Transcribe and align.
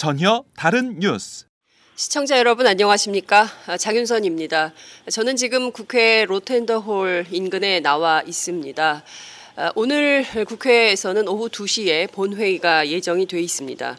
전혀 0.00 0.42
다른 0.56 0.98
뉴스 0.98 1.44
시청자 1.94 2.38
여러분 2.38 2.66
안녕하십니까? 2.66 3.46
아, 3.66 3.76
장윤선입니다. 3.76 4.72
저는 5.10 5.36
지금 5.36 5.72
국회 5.72 6.24
로텐더홀 6.24 7.26
인근에 7.30 7.80
나와 7.80 8.22
있습니다. 8.22 9.04
아, 9.62 9.70
오늘 9.74 10.24
국회에서는 10.46 11.28
오후 11.28 11.50
2시에 11.50 12.10
본회의가 12.12 12.88
예정이 12.88 13.26
돼 13.26 13.42
있습니다. 13.42 13.98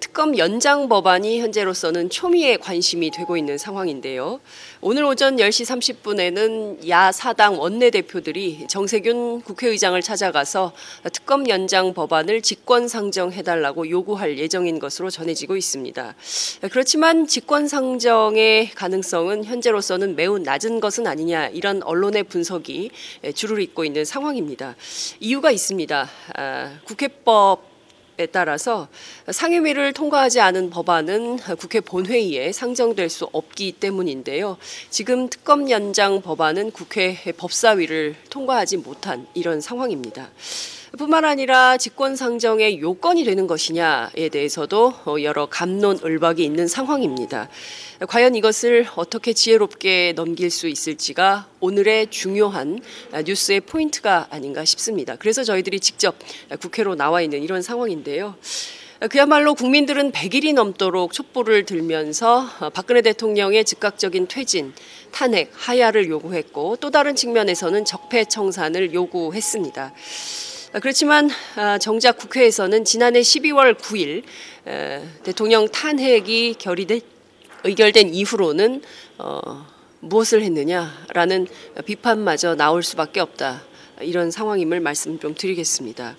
특검 0.00 0.36
연장 0.36 0.86
법안이 0.90 1.40
현재로서는 1.40 2.10
초미의 2.10 2.58
관심이 2.58 3.10
되고 3.10 3.38
있는 3.38 3.56
상황인데요. 3.56 4.38
오늘 4.82 5.04
오전 5.04 5.36
10시 5.36 5.96
30분에는 6.04 6.86
야 6.90 7.10
사당 7.10 7.58
원내대표들이 7.58 8.66
정세균 8.68 9.40
국회의장을 9.40 9.98
찾아가서 10.02 10.74
특검 11.14 11.48
연장 11.48 11.94
법안을 11.94 12.42
직권 12.42 12.86
상정해달라고 12.86 13.88
요구할 13.88 14.36
예정인 14.36 14.78
것으로 14.78 15.08
전해지고 15.08 15.56
있습니다. 15.56 16.14
그렇지만 16.70 17.26
직권 17.26 17.66
상정의 17.66 18.72
가능성은 18.74 19.44
현재로서는 19.44 20.16
매우 20.16 20.38
낮은 20.38 20.80
것은 20.80 21.06
아니냐 21.06 21.48
이런 21.48 21.82
언론의 21.82 22.24
분석이 22.24 22.90
줄을 23.34 23.62
잇고 23.62 23.86
있는 23.86 24.04
상황입니다. 24.04 24.76
이유가 25.20 25.50
있습니다. 25.50 26.08
아, 26.36 26.78
국회법 26.84 27.68
에 28.20 28.26
따라서 28.26 28.88
상임위를 29.30 29.92
통과하지 29.92 30.40
않은 30.40 30.70
법안은 30.70 31.36
국회 31.56 31.78
본회의에 31.78 32.50
상정될 32.50 33.08
수 33.10 33.28
없기 33.30 33.70
때문인데요. 33.78 34.56
지금 34.90 35.28
특검 35.28 35.70
연장 35.70 36.20
법안은 36.20 36.72
국회 36.72 37.16
법사위를 37.36 38.16
통과하지 38.28 38.78
못한 38.78 39.28
이런 39.34 39.60
상황입니다. 39.60 40.30
뿐만 40.98 41.24
아니라 41.24 41.78
직권 41.78 42.16
상정의 42.16 42.80
요건이 42.80 43.24
되는 43.24 43.46
것이냐에 43.46 44.28
대해서도 44.30 44.92
여러 45.22 45.46
감론을박이 45.46 46.44
있는 46.44 46.66
상황입니다. 46.66 47.48
과연 48.08 48.34
이것을 48.34 48.86
어떻게 48.96 49.32
지혜롭게 49.32 50.12
넘길 50.16 50.50
수 50.50 50.68
있을지가 50.68 51.48
오늘의 51.60 52.08
중요한 52.10 52.80
뉴스의 53.24 53.60
포인트가 53.60 54.26
아닌가 54.30 54.64
싶습니다. 54.64 55.16
그래서 55.16 55.44
저희들이 55.44 55.80
직접 55.80 56.16
국회로 56.60 56.96
나와 56.96 57.22
있는 57.22 57.42
이런 57.42 57.62
상황인데요. 57.62 58.34
그야말로 59.10 59.54
국민들은 59.54 60.10
100일이 60.10 60.52
넘도록 60.52 61.12
촛불을 61.12 61.64
들면서 61.64 62.44
박근혜 62.74 63.00
대통령의 63.00 63.64
즉각적인 63.64 64.26
퇴진, 64.26 64.72
탄핵, 65.12 65.52
하야를 65.54 66.08
요구했고 66.08 66.76
또 66.80 66.90
다른 66.90 67.14
측면에서는 67.14 67.84
적폐 67.84 68.24
청산을 68.24 68.92
요구했습니다. 68.92 69.94
그렇지만 70.72 71.30
아, 71.56 71.78
정작 71.78 72.18
국회에서는 72.18 72.84
지난해 72.84 73.20
12월 73.20 73.74
9일 73.74 74.22
대통령 75.22 75.66
탄핵이 75.68 76.56
결의된 76.58 77.00
의결된 77.64 78.12
이후로는 78.14 78.82
어, 79.16 79.66
무엇을 80.00 80.42
했느냐라는 80.42 81.46
비판마저 81.86 82.54
나올 82.54 82.82
수밖에 82.82 83.20
없다. 83.20 83.62
이런 84.02 84.30
상황임을 84.30 84.80
말씀 84.80 85.18
좀 85.18 85.34
드리겠습니다. 85.34 86.16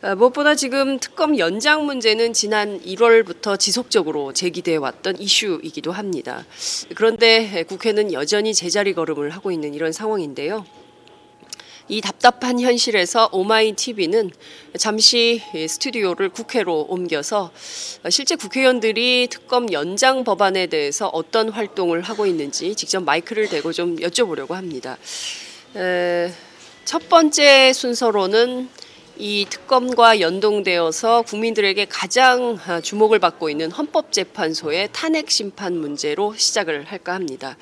아, 0.00 0.14
무엇보다 0.14 0.54
지금 0.54 0.98
특검 0.98 1.38
연장 1.38 1.84
문제는 1.84 2.32
지난 2.32 2.80
1월부터 2.80 3.58
지속적으로 3.58 4.32
제기돼 4.32 4.76
왔던 4.76 5.20
이슈이기도 5.20 5.92
합니다. 5.92 6.46
그런데 6.94 7.64
국회는 7.64 8.14
여전히 8.14 8.54
제자리 8.54 8.94
걸음을 8.94 9.30
하고 9.30 9.52
있는 9.52 9.74
이런 9.74 9.92
상황인데요. 9.92 10.64
이 11.90 12.02
답답한 12.02 12.60
현실에서 12.60 13.30
오마이 13.32 13.72
TV는 13.72 14.30
잠시 14.76 15.42
스튜디오를 15.54 16.28
국회로 16.28 16.86
옮겨서 16.90 17.50
실제 18.10 18.36
국회의원들이 18.36 19.28
특검 19.30 19.72
연장 19.72 20.22
법안에 20.22 20.66
대해서 20.66 21.08
어떤 21.08 21.48
활동을 21.48 22.02
하고 22.02 22.26
있는지 22.26 22.74
직접 22.74 23.02
마이크를 23.02 23.48
대고 23.48 23.72
좀 23.72 23.96
여쭤보려고 23.96 24.50
합니다. 24.50 24.98
첫 26.84 27.08
번째 27.08 27.72
순서로는 27.72 28.68
이 29.16 29.46
특검과 29.48 30.20
연동되어서 30.20 31.22
국민들에게 31.22 31.86
가장 31.86 32.58
주목을 32.82 33.18
받고 33.18 33.48
있는 33.48 33.70
헌법재판소의 33.70 34.90
탄핵 34.92 35.30
심판 35.30 35.74
문제로 35.78 36.34
시작을 36.36 36.84
할까 36.84 37.14
합니다. 37.14 37.56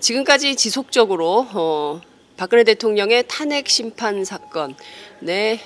지금까지 0.00 0.54
지속적으로 0.54 1.48
어, 1.52 2.00
박근혜 2.36 2.64
대통령의 2.64 3.24
탄핵 3.28 3.68
심판 3.68 4.24
사건의 4.24 5.60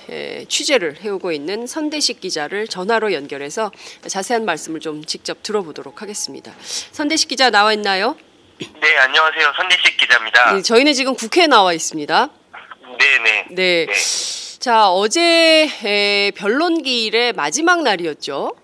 취재를 0.48 0.96
해오고 1.00 1.32
있는 1.32 1.66
선대식 1.66 2.20
기자를 2.20 2.68
전화로 2.68 3.14
연결해서 3.14 3.72
자세한 4.06 4.44
말씀을 4.44 4.80
좀 4.80 5.02
직접 5.04 5.42
들어보도록 5.42 6.02
하겠습니다. 6.02 6.52
선대식 6.92 7.30
기자 7.30 7.48
나와 7.50 7.72
있나요? 7.72 8.16
네, 8.58 8.96
안녕하세요. 8.98 9.52
선대식 9.56 9.96
기자입니다. 9.96 10.52
네, 10.52 10.62
저희는 10.62 10.92
지금 10.92 11.14
국회에 11.14 11.46
나와 11.46 11.72
있습니다. 11.72 12.28
네네. 12.98 13.46
네. 13.50 13.86
네. 13.86 14.58
자, 14.58 14.90
어제 14.90 15.68
변론기일의 16.36 17.32
마지막 17.32 17.82
날이었죠? 17.82 18.54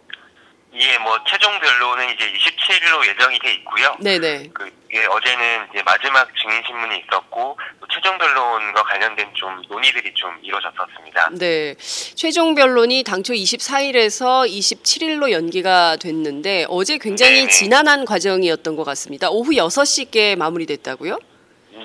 예, 0.77 0.99
뭐 0.99 1.17
최종 1.25 1.59
변론은 1.61 2.05
이제 2.15 2.25
27일로 2.25 3.09
예정이 3.09 3.39
돼 3.39 3.53
있고요. 3.55 3.97
네네. 4.01 4.51
그 4.53 4.71
예, 4.95 5.07
어제는 5.07 5.67
이제 5.73 5.83
마지막 5.83 6.29
증인 6.37 6.63
신문이 6.65 6.99
있었고 7.01 7.59
최종 7.93 8.17
변론과 8.17 8.85
관련된 8.85 9.29
좀 9.35 9.61
논의들이 9.69 10.15
좀 10.15 10.39
이루어졌었습니다. 10.41 11.31
네, 11.33 11.75
최종 11.79 12.55
변론이 12.55 13.03
당초 13.03 13.33
24일에서 13.33 14.49
27일로 14.49 15.33
연기가 15.33 15.97
됐는데 15.97 16.67
어제 16.69 16.99
굉장히 16.99 17.41
네네. 17.41 17.49
지난한 17.49 18.05
과정이었던 18.05 18.77
것 18.77 18.85
같습니다. 18.85 19.31
오후 19.31 19.51
6시께 19.51 20.37
마무리됐다고요? 20.37 21.19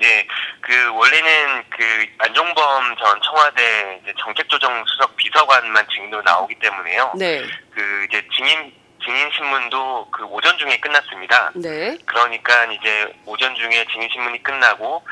네, 0.00 0.26
그 0.60 0.94
원래는 0.94 1.64
그 1.68 2.06
안종범 2.18 2.96
전 2.96 3.20
청와대 3.22 4.00
정책조정 4.20 4.84
수석 4.86 5.16
비서관만 5.16 5.84
증인으로 5.92 6.22
나오기 6.22 6.54
때문에요. 6.60 7.12
네. 7.16 7.42
그 7.74 8.06
이제 8.08 8.22
증인 8.36 8.72
증인 9.04 9.30
신문도 9.32 10.08
그 10.10 10.24
오전 10.24 10.56
중에 10.58 10.78
끝났습니다. 10.78 11.52
네. 11.54 11.96
그러니까 12.06 12.64
이제 12.66 13.12
오전 13.26 13.54
중에 13.54 13.84
증인 13.92 14.08
신문이 14.10 14.42
끝나고 14.42 15.02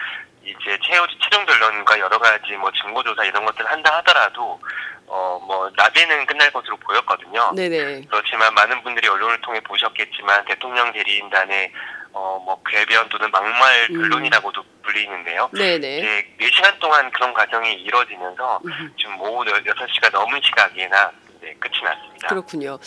이제 0.44 0.78
최후 0.82 1.06
최종 1.22 1.44
변론과 1.46 1.98
여러 1.98 2.18
가지 2.18 2.52
뭐 2.52 2.70
증거 2.72 3.02
조사 3.02 3.24
이런 3.24 3.44
것들을 3.44 3.70
한다 3.70 3.96
하더라도 3.98 4.60
어 5.06 5.38
뭐 5.48 5.70
낮에는 5.74 6.26
끝날 6.26 6.50
것으로 6.50 6.76
보였거든요. 6.76 7.52
네네. 7.56 8.02
그렇지만 8.10 8.52
많은 8.52 8.82
분들이 8.82 9.08
언론을 9.08 9.40
통해 9.40 9.58
보셨겠지만 9.60 10.44
대통령 10.44 10.92
대리인단의 10.92 11.72
어뭐 12.12 12.62
궤변 12.68 13.08
또는 13.08 13.30
막말 13.30 13.86
음. 13.90 14.00
변론이라고도 14.02 14.60
음. 14.60 14.80
불리는데요. 14.82 15.48
네네. 15.54 15.98
이제 15.98 16.34
4시간 16.40 16.78
동안 16.80 17.10
그런 17.12 17.32
과정이 17.32 17.72
이루어지면서 17.72 18.60
음. 18.66 18.92
지금 18.98 19.18
오후 19.22 19.42
6시가 19.44 20.12
넘은 20.12 20.38
시각이나 20.44 21.10
네, 21.40 21.54
끝이 21.58 21.82
났습니다. 21.84 22.28
그렇군요. 22.28 22.78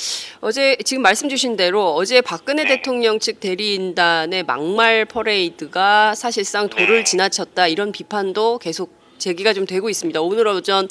어제 0.41 0.75
지금 0.83 1.03
말씀 1.03 1.29
주신 1.29 1.55
대로 1.55 1.93
어제 1.95 2.21
박근혜 2.21 2.63
네. 2.63 2.75
대통령 2.77 3.19
측 3.19 3.39
대리인단의 3.39 4.43
막말 4.43 5.05
퍼레이드가 5.05 6.15
사실상 6.15 6.69
도를 6.69 6.97
네. 6.97 7.03
지나쳤다 7.03 7.67
이런 7.67 7.91
비판도 7.91 8.59
계속 8.59 8.99
제기가 9.17 9.53
좀 9.53 9.65
되고 9.65 9.89
있습니다. 9.89 10.19
오늘 10.19 10.47
오전 10.47 10.87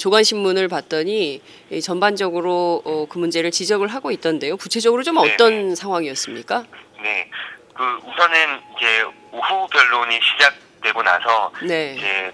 조간신문을 0.00 0.68
봤더니 0.68 1.42
전반적으로 1.82 2.82
어, 2.84 3.06
그 3.08 3.18
문제를 3.18 3.50
지적을 3.50 3.88
하고 3.88 4.10
있던데요. 4.10 4.56
구체적으로 4.56 5.02
좀 5.02 5.16
네, 5.16 5.34
어떤 5.34 5.68
네. 5.68 5.74
상황이었습니까? 5.74 6.64
네, 7.02 7.28
그 7.74 7.84
우선은 7.84 8.60
이제 8.76 9.02
오후 9.32 9.66
변론이 9.68 10.18
시작되고 10.22 11.02
나서 11.02 11.52
네. 11.62 11.94
이제 11.96 12.32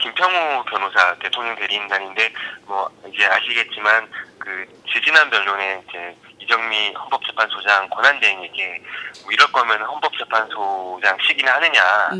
김평우 0.00 0.64
변호사 0.64 1.14
대통령 1.16 1.54
대리인단인데 1.56 2.32
뭐 2.66 2.88
이제 3.12 3.26
아시겠지만 3.26 4.08
그 4.38 4.66
지지난 4.92 5.28
변론에 5.30 5.82
이제 5.88 6.16
이정미 6.38 6.92
헌법재판소장 6.94 7.88
권한대행에게 7.90 8.82
뭐 9.22 9.32
이럴 9.32 9.46
거면 9.52 9.82
헌법재판소장 9.82 11.18
시기나 11.26 11.54
하느냐, 11.56 12.10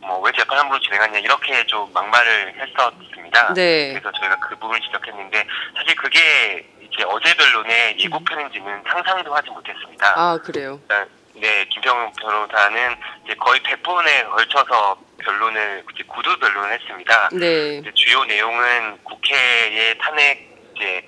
뭐 0.00 0.20
왜 0.20 0.32
재판 0.32 0.58
함부로 0.58 0.80
진행하냐 0.80 1.18
이렇게 1.18 1.64
좀 1.66 1.92
막말을 1.92 2.54
했었습니다. 2.58 3.52
네. 3.54 3.92
그래서 3.92 4.10
저희가 4.18 4.36
그 4.40 4.56
부분을 4.56 4.80
지적했는데 4.80 5.46
사실 5.76 5.94
그게 5.96 6.66
제 6.96 7.04
어제 7.04 7.34
변론의 7.36 7.98
예고편인지는 8.00 8.82
상상도 8.88 9.34
하지 9.34 9.50
못했습니다. 9.50 10.14
아 10.16 10.38
그래요. 10.42 10.78
일단, 10.82 11.06
네, 11.38 11.64
김평우 11.66 12.12
변호사는 12.18 12.96
이제 13.24 13.34
거의 13.34 13.60
100번에 13.60 14.30
걸쳐서 14.30 14.98
변론을 15.18 15.84
이제 15.94 16.04
구두 16.06 16.38
변론을 16.38 16.72
했습니다. 16.72 17.28
네. 17.32 17.78
이제 17.78 17.92
주요 17.94 18.24
내용은 18.24 18.98
국회의 19.04 19.96
탄핵 19.98 20.48
이제 20.74 21.04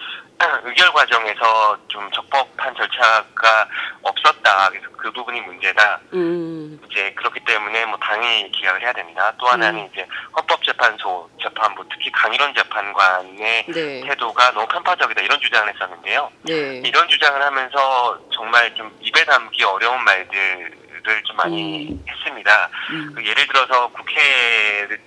의결 0.64 0.93
과정에서 0.93 1.76
좀 1.88 2.08
적법한 2.12 2.75
절차가 2.76 3.69
없었다. 4.02 4.69
그래서 4.70 4.87
그 4.96 5.11
부분이 5.12 5.40
문제다. 5.40 6.00
음. 6.14 6.79
이제 6.90 7.12
그렇기 7.14 7.40
때문에 7.40 7.85
뭐 7.87 7.99
당연히 7.99 8.50
기각을 8.52 8.82
해야 8.82 8.93
됩니다. 8.93 9.32
또 9.38 9.46
하나는 9.46 9.81
음. 9.81 9.88
이제 9.93 10.06
헌법재판소 10.37 11.31
재판부 11.43 11.85
특히 11.90 12.11
강일원 12.12 12.55
재판관의 12.55 13.67
네. 13.67 14.00
태도가 14.06 14.52
너무 14.52 14.67
편파적이다 14.69 15.23
이런 15.23 15.40
주장을 15.40 15.73
했었는데요. 15.75 16.31
네. 16.43 16.82
이런 16.85 17.08
주장을 17.08 17.40
하면서 17.43 18.19
정말 18.32 18.73
좀 18.75 18.96
입에 19.00 19.25
담기 19.25 19.64
어려운 19.64 20.02
말들을 20.05 21.23
좀 21.25 21.37
많이 21.37 21.88
음. 21.88 22.05
했습니다. 22.08 22.70
음. 22.90 23.12
그 23.14 23.26
예를 23.26 23.46
들어서 23.46 23.88
국회를 23.88 25.00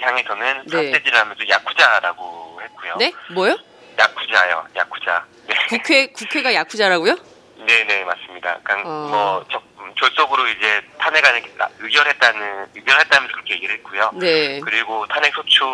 향해서는 0.00 0.64
네. 0.66 0.92
삿대질을 0.92 1.18
하면서 1.18 1.48
야쿠자라고 1.48 2.60
했고요. 2.62 2.96
네? 2.98 3.12
뭐요? 3.32 3.56
야쿠자요, 3.98 4.66
야쿠자. 4.76 5.24
네, 5.46 5.54
국회 5.68 6.06
국회가 6.08 6.54
야쿠자라고요? 6.54 7.16
네, 7.66 7.84
네 7.84 8.04
맞습니다. 8.04 8.60
그러니까 8.62 8.88
어. 8.88 9.08
뭐 9.08 9.46
적, 9.50 9.62
졸속으로 9.96 10.46
이제 10.48 10.80
탄핵안을 10.98 11.42
의결했다는 11.80 12.66
의결했다면서 12.76 13.32
그렇게 13.34 13.54
얘기를 13.54 13.74
했고요. 13.76 14.10
네. 14.14 14.60
그리고 14.60 15.06
탄핵 15.08 15.34
소추 15.34 15.64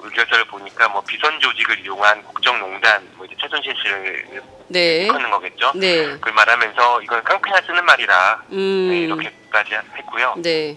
의결서를 0.00 0.46
보니까 0.46 0.88
뭐 0.88 1.02
비선 1.02 1.38
조직을 1.40 1.80
이용한 1.80 2.22
국정농단, 2.24 3.06
뭐 3.16 3.26
이제 3.26 3.36
최순실 3.40 3.74
씨를 3.82 4.42
네. 4.68 5.08
하는 5.08 5.30
거겠죠. 5.30 5.72
네. 5.74 6.04
그걸 6.12 6.32
말하면서 6.32 7.02
이건 7.02 7.22
깡패가 7.24 7.62
쓰는 7.62 7.84
말이라 7.84 8.42
네, 8.48 8.56
음. 8.56 8.92
이렇게 8.92 9.32
까지 9.50 9.74
했고요. 9.96 10.34
네. 10.38 10.76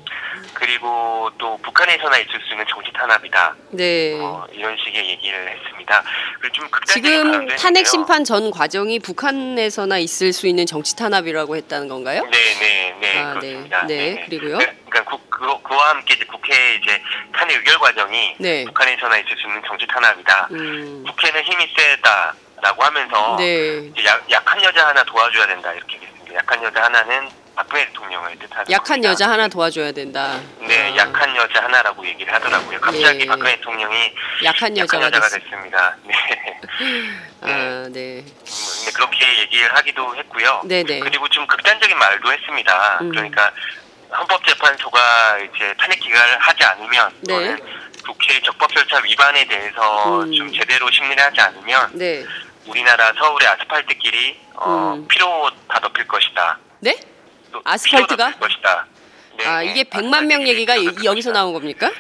그리고 0.54 1.30
또 1.38 1.58
북한에서나 1.58 2.18
있을 2.20 2.40
수 2.42 2.52
있는 2.52 2.66
정치 2.68 2.92
탄압이다. 2.94 3.56
네. 3.72 4.16
뭐 4.18 4.48
이런 4.52 4.78
식의 4.78 5.10
얘기를 5.10 5.50
했습니다. 5.50 6.04
그리고 6.40 6.54
좀 6.54 6.70
지금 6.86 7.32
탄핵 7.32 7.56
했는데요. 7.56 7.84
심판 7.86 8.24
전 8.24 8.52
과정이 8.52 9.00
북한에서나 9.00 9.98
있을 10.00 10.34
수 10.34 10.48
있는 10.48 10.66
정치 10.66 10.96
탄압이라고 10.96 11.56
했다는 11.56 11.88
건가요? 11.88 12.24
네, 12.24 12.60
네, 12.60 12.96
네, 13.00 13.20
아, 13.20 13.34
그렇습니다. 13.34 13.86
네. 13.88 14.14
네, 14.14 14.26
그리고요? 14.26 14.58
그러니까 14.58 15.04
국, 15.04 15.30
그, 15.30 15.62
그와 15.64 15.90
함께 15.90 16.16
이제 16.16 16.26
국회 16.26 16.76
이제 16.76 17.02
탄핵 17.34 17.58
의결 17.58 17.78
과정이 17.80 18.36
네. 18.40 18.66
북한에서나 18.66 19.18
있을 19.18 19.38
수 19.38 19.48
있는 19.48 19.62
정치 19.68 19.86
탄압이다. 19.88 20.48
음. 20.52 21.04
국회는 21.08 21.44
힘이 21.44 21.68
세다 21.76 22.36
라고 22.62 22.84
하면서 22.84 23.36
네. 23.38 23.92
약, 24.06 24.24
약한 24.30 24.64
여자 24.64 24.88
하나 24.88 25.04
도와줘야 25.04 25.48
된다 25.48 25.74
이렇게 25.74 25.96
얘기했습니다. 25.96 26.36
약한 26.36 26.64
여자 26.64 26.84
하나는 26.84 27.30
박근혜 27.56 27.86
대통령을 27.88 28.38
뜻하는 28.40 28.72
약한 28.72 28.96
겁니다. 28.96 29.10
여자 29.10 29.30
하나 29.30 29.48
도와줘야 29.48 29.92
된다. 29.92 30.40
네, 30.60 30.92
아, 30.92 30.98
약한 30.98 31.36
여자 31.36 31.64
하나라고 31.64 32.06
얘기를 32.06 32.34
하더라고요. 32.34 32.80
갑자기 32.80 33.22
예. 33.22 33.26
박근혜 33.26 33.56
대통령이 33.56 34.14
약한 34.44 34.78
여자가 34.78 35.08
여자가 35.08 35.28
됐... 35.30 35.40
됐습니다. 35.40 35.98
네. 36.04 36.16
아, 37.42 37.88
네. 37.92 38.20
음, 38.20 38.24
네, 38.86 38.92
그렇게 38.94 39.40
얘기를 39.42 39.76
하기도 39.76 40.16
했고요. 40.16 40.62
네네. 40.66 41.00
그리고 41.00 41.28
좀 41.30 41.46
극단적인 41.48 41.98
말도 41.98 42.32
했습니다. 42.32 43.00
음. 43.02 43.10
그러니까 43.10 43.52
헌법재판소가 44.18 45.40
이제 45.40 45.74
탄핵 45.78 46.00
기각을 46.00 46.38
하지 46.40 46.64
않으면 46.64 47.12
네. 47.22 47.34
또는 47.34 47.58
국회 48.06 48.40
적법 48.42 48.74
절차 48.74 48.98
위반에 48.98 49.46
대해서 49.46 50.24
음. 50.24 50.32
좀 50.34 50.52
제대로 50.52 50.90
심리를 50.92 51.22
하지 51.24 51.40
않으면 51.40 51.92
네. 51.94 52.26
우리나라 52.66 53.14
서울의 53.18 53.48
아스팔트길이 53.48 54.40
어, 54.56 54.96
음. 54.96 55.08
피로 55.08 55.50
다 55.68 55.80
덮일 55.80 56.08
것이다. 56.08 56.60
네? 56.80 57.00
또 57.52 57.62
아스팔트가? 57.64 58.34
것이다. 58.40 58.86
네, 59.38 59.46
아, 59.46 59.60
네. 59.60 59.66
이게 59.72 59.84
100만 59.84 60.26
명 60.26 60.48
얘기가 60.48 60.76
이- 60.76 60.90
여기서. 61.04 61.32
나온 61.32 61.54
겁니까? 61.54 61.92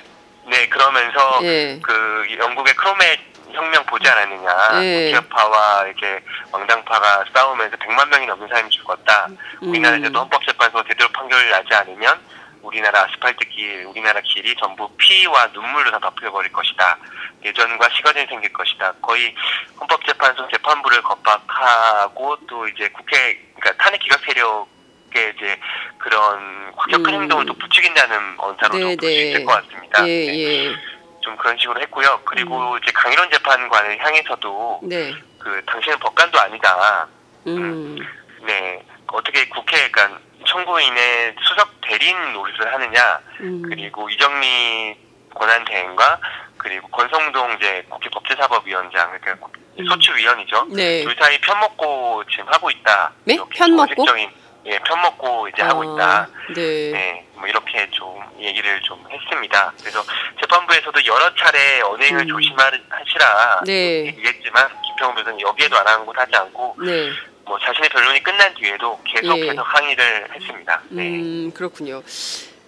네, 0.48 0.68
그러면서 0.68 1.39
예. 1.44 1.80
그 1.81 2.27
영국의 2.38 2.74
크로메 2.75 3.19
혁명 3.51 3.86
보지 3.86 4.07
않았느냐. 4.07 4.83
예. 4.83 5.15
우파와 5.15 5.88
이제 5.95 6.19
왕당파가 6.51 7.25
싸우면서 7.33 7.77
100만 7.77 8.07
명이 8.09 8.25
넘는 8.25 8.48
사람이 8.48 8.69
죽었다. 8.69 9.27
우리나라에서도 9.62 10.18
음. 10.18 10.21
헌법재판소 10.21 10.83
제대로 10.88 11.09
판결을 11.09 11.50
나지 11.50 11.74
않으면 11.74 12.19
우리나라 12.62 13.04
아스팔트 13.06 13.47
길, 13.50 13.86
우리나라 13.86 14.21
길이 14.21 14.56
전부 14.56 14.89
피와 14.97 15.47
눈물로 15.54 15.92
다 15.92 16.00
덮여버릴 16.00 16.51
것이다. 16.51 16.97
예전과 17.44 17.89
시간이 17.95 18.25
생길 18.27 18.54
것이다. 18.54 18.94
거의 19.01 19.33
헌법재판소 19.80 20.47
재판부를 20.50 21.01
겁박하고 21.01 22.38
또 22.47 22.68
이제 22.68 22.88
국회, 22.89 23.38
그러니까 23.59 23.83
탄핵 23.83 24.00
기각 24.00 24.19
세력 24.25 24.68
의 25.16 25.34
이제 25.36 25.60
그런 25.98 26.72
과격한 26.75 27.13
음. 27.13 27.22
행동을 27.22 27.46
또 27.46 27.54
부추긴다는 27.54 28.36
언사로도 28.38 28.78
네, 28.78 28.96
볼수 28.96 29.08
네. 29.08 29.30
있을 29.30 29.46
것 29.46 29.54
같습니다. 29.54 30.08
예, 30.08 30.25
네. 30.25 30.40
예. 30.40 30.75
좀 31.22 31.38
그런 31.38 31.58
식으로 31.58 31.80
했고요. 31.81 32.22
그리고 32.25 32.78
이제 32.78 32.92
강일원 32.94 33.30
재판관을 33.30 34.04
향해서도 34.04 34.80
네. 34.84 35.13
그 35.38 35.62
당신은 35.66 36.00
법관도 36.00 36.40
아니다. 36.40 37.08
음. 37.48 37.98
네 38.46 38.84
어떻게 39.08 39.48
국회 39.50 39.90
그러니까 39.90 40.19
청구인의 40.48 41.36
수석 41.42 41.69
대리인 41.81 42.34
노릇을 42.34 42.74
하느냐 42.74 43.19
음. 43.42 43.62
그리고 43.64 44.10
이정미 44.10 44.96
권한 45.34 45.64
대행과 45.66 46.19
그리고 46.57 46.88
권성동 46.90 47.57
이제 47.60 47.86
국회 47.90 48.10
법제사법위원장 48.10 49.19
그러니까 49.19 49.48
음. 49.80 49.86
소추위원이죠. 49.86 50.68
네. 50.72 51.04
둘 51.04 51.16
사이 51.19 51.40
편먹고 51.42 52.24
지금 52.30 52.46
하고 52.48 52.69
있다. 52.69 53.14
네? 53.25 53.38
편먹고? 53.50 53.96
정책적인 53.96 54.30
예 54.66 54.78
편 54.86 55.02
먹고 55.02 55.48
이제 55.48 55.63
하고 55.63 55.84
있다. 55.84 56.06
아, 56.22 56.28
네. 56.54 56.92
네, 56.92 57.25
뭐 57.36 57.48
이렇게 57.48 57.88
좀 57.92 58.19
얘기를 58.40 58.80
좀 58.84 59.04
했습니다. 59.12 59.74
그래서 59.80 60.04
재판부에서도 60.40 61.06
여러 61.06 61.34
차례 61.36 61.81
언행을 61.81 62.22
음. 62.22 62.28
조심하시라 62.28 63.62
네. 63.66 64.06
얘기했지만 64.08 64.68
김평우 64.86 65.13
변호사는 65.16 65.42
여기에도 65.42 65.78
아랑곳하지 65.78 66.36
않고 66.36 66.75
네. 66.86 67.10
뭐 67.46 67.58
자신의 67.60 67.90
변론이 67.90 68.22
끝난 68.24 68.54
뒤에도 68.54 69.00
계속해서 69.04 69.54
예. 69.54 69.56
항의를 69.58 70.28
했습니다. 70.36 70.81
네. 70.90 71.02
음, 71.10 71.52
그렇군요. 71.56 72.04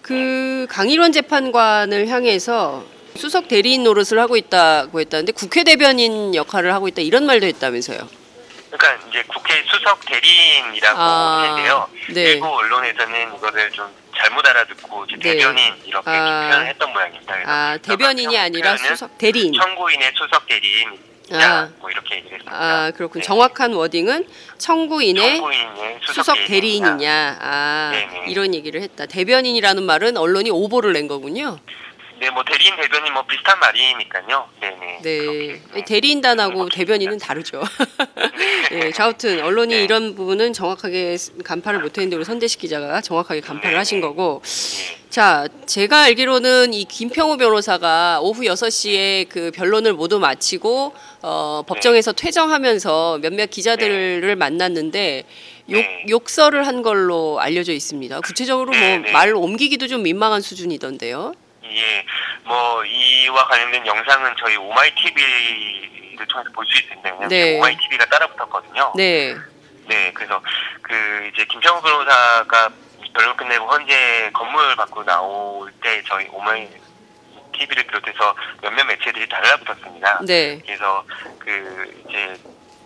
그 0.02 0.66
강일원 0.68 1.12
재판관을 1.12 2.08
향해서 2.08 2.84
수석 3.16 3.46
대리인 3.46 3.84
노릇을 3.84 4.18
하고 4.18 4.36
있다고 4.36 4.98
했다는데 5.00 5.32
국회 5.32 5.62
대변인 5.62 6.34
역할을 6.34 6.74
하고 6.74 6.88
있다 6.88 7.00
이런 7.02 7.24
말도 7.26 7.46
했다면서요. 7.46 8.23
그러니까 8.76 9.08
이제 9.08 9.22
국회 9.28 9.62
수석 9.68 10.00
대리인이라고 10.04 10.98
아, 11.00 11.42
했는데요. 11.42 11.88
네. 12.12 12.22
일부 12.32 12.46
언론에서는 12.48 13.36
이거를 13.36 13.70
좀 13.70 13.86
잘못 14.16 14.44
알아듣고 14.46 15.04
이제 15.04 15.16
네. 15.16 15.36
대변인 15.36 15.74
이렇게 15.84 15.90
좀 15.90 16.02
아. 16.06 16.48
표현을 16.48 16.66
했던 16.66 16.92
모양입니다. 16.92 17.34
그래서 17.34 17.50
아, 17.50 17.78
대변인이 17.80 18.36
아니라 18.36 18.76
수석 18.76 19.16
대리인. 19.16 19.52
청구인의 19.52 20.12
수석 20.16 20.46
대리인이다. 20.48 21.04
아. 21.34 21.68
뭐 21.78 21.88
이렇게 21.90 22.16
얘기를 22.16 22.38
했습니다. 22.38 22.52
아, 22.52 22.90
그렇군. 22.90 23.20
네. 23.20 23.26
정확한 23.26 23.72
워딩은 23.74 24.26
청구인의 24.58 25.36
청구인의 25.36 25.98
수석, 26.02 26.14
수석 26.24 26.34
대리인이냐. 26.34 26.96
대리인이냐. 26.96 27.38
아, 27.40 27.90
네네. 27.92 28.24
이런 28.28 28.54
얘기를 28.54 28.82
했다. 28.82 29.06
대변인이라는 29.06 29.82
말은 29.84 30.16
언론이 30.16 30.50
오보를 30.50 30.92
낸 30.92 31.06
거군요. 31.06 31.58
네, 32.24 32.30
뭐 32.30 32.42
대리인 32.42 32.74
대변인 32.76 33.12
뭐 33.12 33.22
비슷한 33.26 33.60
말이니까요. 33.60 34.48
네네. 34.58 34.98
네. 35.02 35.18
그렇게, 35.18 35.60
네. 35.74 35.84
대리인단하고 35.84 36.70
대변인은 36.70 37.18
다르죠. 37.18 37.62
예, 38.72 38.90
자, 38.92 39.04
하여튼 39.04 39.42
언론이 39.42 39.74
네. 39.74 39.84
이런 39.84 40.14
부분은 40.14 40.54
정확하게 40.54 41.18
간파를 41.44 41.80
못했는데 41.80 42.16
우리 42.16 42.24
선대식 42.24 42.60
기자가 42.60 43.02
정확하게 43.02 43.42
간파를 43.42 43.72
네. 43.72 43.76
하신 43.76 44.00
거고. 44.00 44.40
예. 44.42 45.04
자, 45.10 45.46
제가 45.66 46.04
알기로는 46.04 46.72
이 46.72 46.86
김평우 46.86 47.36
변호사가 47.36 48.20
오후 48.22 48.40
6시에 48.44 49.28
그 49.28 49.52
변론을 49.54 49.92
모두 49.92 50.18
마치고 50.18 50.94
어, 51.20 51.62
법정에서 51.66 52.12
퇴정하면서 52.12 53.18
몇몇 53.20 53.50
기자들을 53.50 54.34
만났는데 54.34 55.24
욕, 55.70 55.76
네. 55.76 56.06
욕설을 56.08 56.66
한 56.66 56.80
걸로 56.80 57.38
알려져 57.38 57.72
있습니다. 57.72 58.22
구체적으로 58.22 58.72
네, 58.72 58.96
뭐 58.98 59.06
네. 59.06 59.12
말 59.12 59.34
옮기기도 59.34 59.88
좀 59.88 60.02
민망한 60.02 60.40
수준이던데요. 60.40 61.34
예, 61.70 62.04
뭐 62.44 62.84
이와 62.84 63.46
관련된 63.46 63.86
영상은 63.86 64.34
저희 64.38 64.56
오마이 64.56 64.94
TV를 64.94 66.26
통해서 66.28 66.50
볼 66.52 66.64
수 66.66 66.78
있습니다. 66.78 67.08
왜냐하면 67.08 67.28
네. 67.28 67.56
오마이 67.58 67.76
TV가 67.76 68.04
따라 68.06 68.26
붙었거든요. 68.28 68.92
네. 68.96 69.34
네, 69.86 70.12
그래서 70.14 70.40
그 70.82 71.30
이제 71.32 71.44
김평우 71.44 71.80
변호사가 71.82 72.70
변론 73.14 73.36
끝내고 73.36 73.72
현재 73.72 74.30
건물 74.32 74.74
밖으로 74.76 75.04
나올 75.04 75.70
때 75.82 76.02
저희 76.06 76.26
오마이 76.28 76.68
TV를 77.52 77.84
비롯해서 77.84 78.34
몇몇 78.62 78.84
매체들이 78.84 79.28
달라붙었습니다. 79.28 80.20
네. 80.26 80.60
그래서 80.64 81.04
그 81.38 82.04
이제 82.08 82.36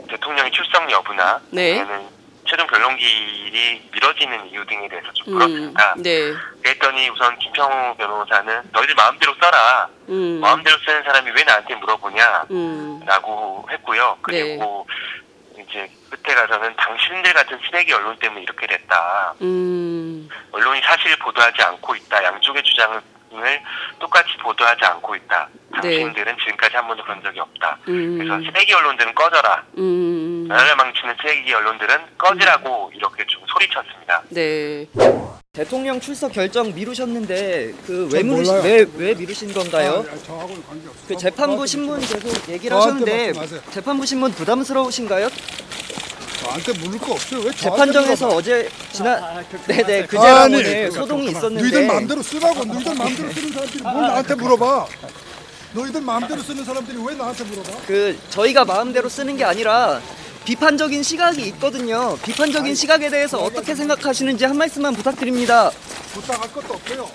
대통령의 0.09 0.51
출석 0.53 0.91
여부나 0.91 1.41
네. 1.51 1.81
아니면 1.81 2.09
최종 2.49 2.67
변론기일이 2.67 3.89
미뤄지는 3.93 4.49
이유 4.49 4.65
등에 4.67 4.89
대해서 4.89 5.13
좀 5.13 5.29
음, 5.29 5.33
물었습니다. 5.35 5.95
네. 5.99 6.33
그랬더니 6.63 7.11
우선 7.11 7.39
김평우 7.39 7.95
변호사는 7.97 8.63
너희들 8.73 8.95
마음대로 8.95 9.35
써라. 9.41 9.89
음. 10.09 10.41
마음대로 10.41 10.77
쓰는 10.79 11.03
사람이 11.03 11.31
왜 11.33 11.45
나한테 11.45 11.75
물어보냐? 11.75 12.47
음. 12.51 13.01
라고 13.05 13.69
했고요. 13.71 14.19
그리고 14.23 14.87
끝에 16.11 16.35
가서는 16.35 16.75
당신들 16.77 17.35
같은 17.35 17.59
쓰레기 17.69 17.93
언론 17.93 18.19
때문에 18.19 18.43
이렇게 18.43 18.67
됐다. 18.67 19.35
음, 19.43 20.29
언론이 20.53 20.81
사실 20.83 21.15
보도하지 21.19 21.63
않고 21.63 21.95
있다. 21.97 22.25
양쪽의 22.25 22.63
주장을 22.63 23.01
똑같이 23.99 24.37
보도하지 24.43 24.85
않고 24.85 25.15
있다. 25.17 25.49
당신들은 25.75 26.37
지금까지 26.39 26.77
한 26.77 26.87
번도 26.87 27.03
그런 27.05 27.23
적이 27.23 27.41
없다. 27.41 27.79
그래서 27.85 28.35
음, 28.35 28.45
쓰레기 28.45 28.73
언론들은 28.73 29.15
꺼져라. 29.15 29.65
음, 29.77 30.47
나라를 30.49 30.77
망치는 30.77 31.15
쓰레기 31.21 31.53
언론들은 31.53 31.97
꺼지라고 32.17 32.91
이렇게 32.95 33.25
좀 33.27 33.43
소리쳤습니다. 33.47 34.23
네. 34.31 34.87
대통령 35.53 35.99
출석 35.99 36.33
결정 36.33 36.73
미루셨는데 36.75 37.73
그전왜 37.87 38.23
미루신 38.23 38.55
몰라요. 38.55 38.63
왜, 38.65 38.87
왜 38.97 39.15
미루신 39.15 39.53
건가요? 39.53 40.05
아, 40.09 40.17
저하고는 40.25 40.63
관계없어요. 40.65 41.09
그 41.09 41.17
재판부 41.17 41.67
신문 41.67 42.01
계속 42.01 42.49
얘기를 42.49 42.77
하셨는데. 42.77 43.33
재판부 43.71 44.07
신문 44.07 44.31
부담스러우신가요? 44.33 45.29
저한테 46.49 46.73
물을 46.81 46.99
거 46.99 47.13
없어요. 47.13 47.41
왜 47.41 47.53
재판정에서? 47.53 48.29
어제 48.29 48.69
지난 48.93 49.45
네네 49.67 49.99
아니, 49.99 50.07
그제라고는 50.07 50.91
소동이 50.91 51.31
있었는데 51.31 51.61
너희들 51.63 51.87
마음대로 51.87 52.23
쓰라고. 52.23 52.65
너희들 52.65 52.95
마음대로 52.95 53.33
쓰는 53.33 53.53
사람들이 53.53 53.83
뭘 53.83 54.03
나한테 54.03 54.35
물어봐. 54.35 54.87
너희들 55.75 56.01
마음대로 56.01 56.43
쓰는 56.43 56.65
사람들이 56.65 56.99
왜 57.07 57.15
나한테 57.15 57.45
물어봐? 57.45 57.71
그 57.87 58.19
저희가 58.31 58.65
마음대로 58.65 59.09
쓰는 59.09 59.37
게 59.37 59.45
아니라 59.45 60.01
비판적인 60.45 61.03
시각이 61.03 61.43
있거든요. 61.49 62.17
비판적인 62.25 62.75
시각에 62.75 63.11
대해서 63.11 63.39
어떻게 63.39 63.75
생각하시는지 63.75 64.47
한 64.47 64.57
말씀만 64.57 64.95
부탁드립니다. 64.95 65.71
부탁할 66.15 66.51
것도 66.53 66.75
없고요. 66.75 67.11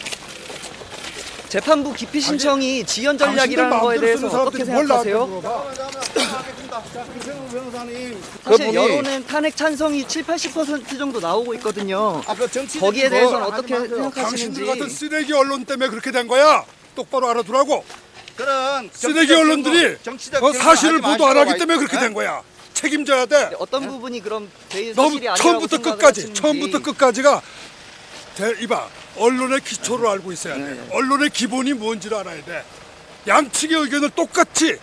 재판부 1.54 1.94
기피 1.94 2.20
신청이 2.20 2.84
지연 2.84 3.16
전략이라는 3.16 3.80
거에 3.80 4.00
대해서 4.00 4.26
어떻게 4.42 4.66
생각하세요? 4.66 5.44
사실 8.44 8.74
여론은 8.74 9.28
탄핵 9.28 9.56
찬성이 9.56 10.08
7, 10.08 10.24
80% 10.24 10.98
정도 10.98 11.20
나오고 11.20 11.54
있거든요. 11.56 12.24
아그 12.26 12.50
정치 12.50 12.80
거기에 12.80 13.08
대해서는 13.08 13.46
그거 13.46 13.56
어떻게. 13.56 13.76
생각하시는지 13.76 14.16
당신들 14.16 14.66
같은 14.66 14.90
쓰레기 14.90 15.32
언론 15.34 15.64
때문에 15.64 15.90
그렇게 15.90 16.12
된 16.12 16.28
거야. 16.28 16.66
똑바로 16.96 17.30
알아두라고. 17.30 17.86
그런 18.36 18.90
쓰레기 18.92 19.36
언론들이 19.36 19.98
어, 20.42 20.54
사실을 20.54 21.02
보도 21.02 21.28
안 21.28 21.38
하기 21.38 21.52
와- 21.52 21.58
때문에 21.58 21.78
그렇게 21.78 21.98
예? 21.98 22.00
된 22.00 22.16
거야. 22.16 22.42
책임져야 22.74 23.28
돼. 23.28 23.52
어떤 23.60 23.88
부분이 23.88 24.22
그럼 24.22 24.50
제일 24.70 24.96
너무 24.96 25.10
사실이 25.10 25.30
아니라고 25.30 25.50
처음부터 25.68 25.78
끝까지 25.78 26.22
하시는지. 26.22 26.42
처음부터 26.42 26.80
끝까지가 26.80 27.42
대, 28.36 28.54
이봐 28.62 28.88
언론의 29.18 29.62
기초를 29.62 30.08
알고 30.08 30.32
있어야 30.32 30.56
돼. 30.56 30.88
언론의 30.92 31.30
기본이 31.30 31.74
뭔지를 31.74 32.18
알아야 32.18 32.44
돼. 32.44 32.64
양측의 33.28 33.78
의견을 33.84 34.10
똑같이 34.12 34.78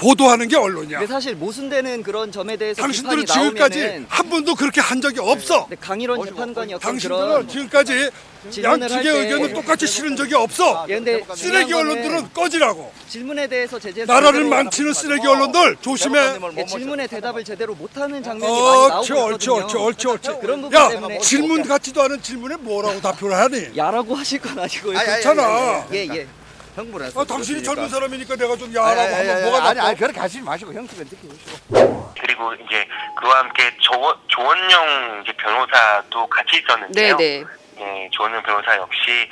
보도하는 0.00 0.48
게 0.48 0.56
언론이야. 0.56 0.98
근데 1.00 1.12
사실 1.12 1.34
모순되는 1.36 2.02
그런 2.02 2.32
점에 2.32 2.56
대해서 2.56 2.80
당신들은 2.80 3.24
비판이 3.24 3.44
지금까지 3.44 3.78
나오면은 3.80 4.06
한 4.08 4.30
번도 4.30 4.54
그렇게 4.54 4.80
한 4.80 5.00
적이 5.02 5.20
없어. 5.20 5.66
근데 5.66 5.76
강일원 5.78 6.24
재판관이 6.24 6.72
어떤 6.74 6.88
당신들은 6.92 7.20
그런 7.28 7.48
지금까지 7.48 8.10
질문을 8.50 8.80
양측의 8.80 8.94
할 8.96 9.02
때- 9.04 9.20
의견을 9.20 9.52
똑같이 9.52 9.86
실은 9.86 10.16
적이 10.16 10.34
없어. 10.36 10.86
예, 10.88 10.94
근데 10.94 11.22
쓰레기 11.36 11.66
중요한 11.66 11.88
거는 11.88 11.90
언론들은 11.90 12.32
꺼지라고. 12.32 12.90
질문에 13.10 13.46
대해서 13.46 13.78
제재 13.78 14.06
나라를 14.06 14.44
망치는 14.44 14.94
쓰레기 14.94 15.26
언론들 15.26 15.76
조심해. 15.82 16.18
예, 16.56 16.64
질문에 16.64 17.06
대답을 17.06 17.44
제대로 17.44 17.74
못하는 17.74 18.22
장면이 18.22 18.50
많이 18.50 18.62
어, 18.62 18.88
나오고 18.88 19.00
옳지 19.00 19.12
옳지 19.12 19.50
옳지 19.50 19.50
있거든요. 19.50 19.84
옳지 19.84 20.08
옳지 20.08 20.30
그런 20.40 20.62
부분 20.62 20.78
야 20.80 20.88
때문에 20.88 21.18
질문 21.18 21.62
같지도 21.68 22.00
않은 22.04 22.22
질문에 22.22 22.56
뭐라고 22.56 22.98
답변을 23.02 23.36
하니? 23.36 23.76
야라고 23.76 24.14
하실 24.14 24.40
건 24.40 24.58
아니고요. 24.58 24.98
아니, 24.98 25.08
아니, 25.10 25.22
괜찮아. 25.22 25.86
예 25.92 26.08
예. 26.08 26.26
형분해서 26.74 27.20
아, 27.20 27.24
당신이 27.24 27.62
젊은 27.62 27.88
사람이니까 27.88 28.36
내가 28.36 28.56
좀 28.56 28.72
야라고 28.74 29.00
아니, 29.00 29.14
하면 29.14 29.30
아니, 29.30 29.42
뭐가 29.42 29.56
아니, 29.68 29.76
나빠? 29.76 29.88
아니 29.88 29.98
그렇게 29.98 30.20
하시지 30.20 30.40
마시고 30.42 30.72
형식은 30.72 31.04
느끼시고 31.10 32.12
그리고 32.20 32.54
이제 32.54 32.86
그와 33.20 33.38
함께 33.40 33.70
조, 33.80 33.92
조원영 34.28 35.22
이제 35.24 35.32
변호사도 35.36 36.26
같이 36.28 36.58
있었는데요. 36.58 37.16
네, 37.16 37.40
네. 37.40 37.44
네, 37.76 38.08
조원영 38.12 38.42
변호사 38.42 38.76
역시 38.76 39.28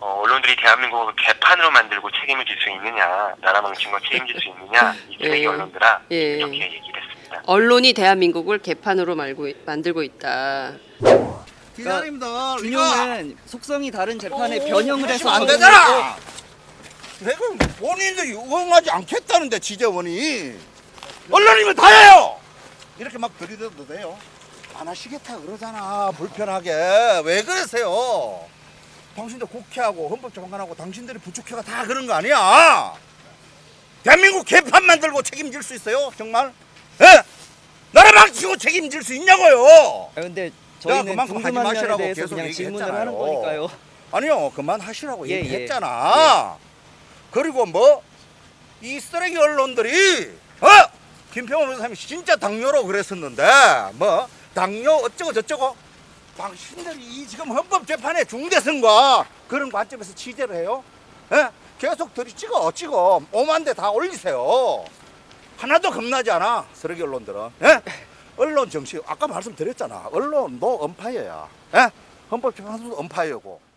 어, 0.00 0.20
언론들이 0.24 0.56
대한민국을 0.56 1.14
개판으로 1.16 1.70
만들고 1.70 2.10
책임을 2.10 2.44
질 2.44 2.56
수 2.62 2.70
있느냐, 2.70 3.34
나라 3.40 3.60
망친 3.60 3.90
거 3.90 3.98
책임질 4.00 4.40
수 4.40 4.48
있느냐, 4.48 4.94
이 5.08 5.16
쓰레기 5.18 5.42
예. 5.42 5.46
언론들아 5.46 6.00
예. 6.10 6.16
이렇게 6.38 6.54
얘기를 6.60 7.02
했습니다. 7.02 7.42
언론이 7.46 7.92
대한민국을 7.92 8.58
개판으로 8.58 9.14
말고, 9.14 9.48
만들고 9.66 10.02
있다. 10.02 10.72
기자님들 11.76 12.28
준용은 12.58 13.36
속성이 13.46 13.90
다른 13.90 14.18
재판에 14.18 14.58
오, 14.58 14.66
변형을 14.66 15.08
해서 15.08 15.30
안 15.30 15.46
되잖아 15.46 16.16
내가 17.24 17.38
본인들이 17.78 18.32
응하지 18.34 18.90
않겠다는데 18.90 19.58
지재원이 19.58 20.54
언론이면 21.30 21.74
다 21.76 21.86
해요! 21.86 22.36
이렇게 22.98 23.18
막 23.18 23.36
들이대도 23.38 23.86
돼요. 23.86 24.18
안 24.74 24.88
하시겠다 24.88 25.38
그러잖아 25.38 26.10
불편하게. 26.16 26.72
왜 27.24 27.42
그러세요? 27.42 28.44
당신들 29.14 29.46
국회하고 29.46 30.08
헌법재판관하고 30.08 30.74
당신들이 30.74 31.18
부축해가 31.18 31.62
다 31.62 31.84
그런 31.84 32.06
거 32.06 32.14
아니야? 32.14 32.94
대한민국 34.02 34.44
개판 34.44 34.84
만들고 34.84 35.22
책임질 35.22 35.62
수 35.62 35.74
있어요 35.74 36.10
정말? 36.16 36.52
예? 37.00 37.22
나라 37.92 38.10
망치고 38.12 38.56
책임질 38.56 39.02
수 39.02 39.14
있냐고요? 39.14 40.10
아, 40.16 40.20
근데 40.20 40.46
야, 40.46 40.50
저희는 40.80 41.04
그만큼 41.12 41.36
하지 41.36 41.42
궁금한 41.44 41.52
면에 41.52 41.74
마시라고 41.74 41.98
대해서 41.98 42.20
계속 42.22 42.34
그냥 42.34 42.52
질문을 42.52 42.86
얘기했잖아요. 42.86 43.00
하는 43.00 43.18
거니까요. 43.18 43.70
아니요, 44.12 44.52
그만 44.56 44.80
하시라고 44.80 45.28
예, 45.28 45.36
얘기했잖아. 45.36 46.56
그리고 47.32 47.64
뭐, 47.66 48.02
이 48.82 49.00
쓰레기 49.00 49.36
언론들이, 49.36 50.30
어? 50.60 50.66
김평원 51.32 51.66
변호사님이 51.68 51.96
진짜 51.96 52.36
당뇨로 52.36 52.84
그랬었는데, 52.84 53.42
뭐, 53.94 54.28
당뇨 54.54 54.92
어쩌고 54.96 55.32
저쩌고, 55.32 55.74
당신들이 56.36 56.98
이 57.02 57.26
지금 57.26 57.50
헌법재판의 57.50 58.26
중대성과 58.26 59.26
그런 59.48 59.70
관점에서 59.70 60.14
취재를 60.14 60.56
해요? 60.56 60.82
예? 61.32 61.48
계속 61.78 62.12
들이 62.14 62.32
찍어, 62.32 62.70
찍어. 62.72 63.20
오만 63.32 63.64
대 63.64 63.72
다 63.74 63.90
올리세요. 63.90 64.84
하나도 65.58 65.90
겁나지 65.90 66.30
않아, 66.30 66.66
쓰레기 66.74 67.02
언론들은. 67.02 67.50
예? 67.62 67.80
언론 68.36 68.68
정치, 68.70 68.98
아까 69.06 69.26
말씀드렸잖아. 69.26 70.08
언론도 70.12 70.84
언파이어야. 70.84 71.48
예? 71.76 71.90
헌법재판소도 72.30 72.98
언파이어고. 72.98 73.71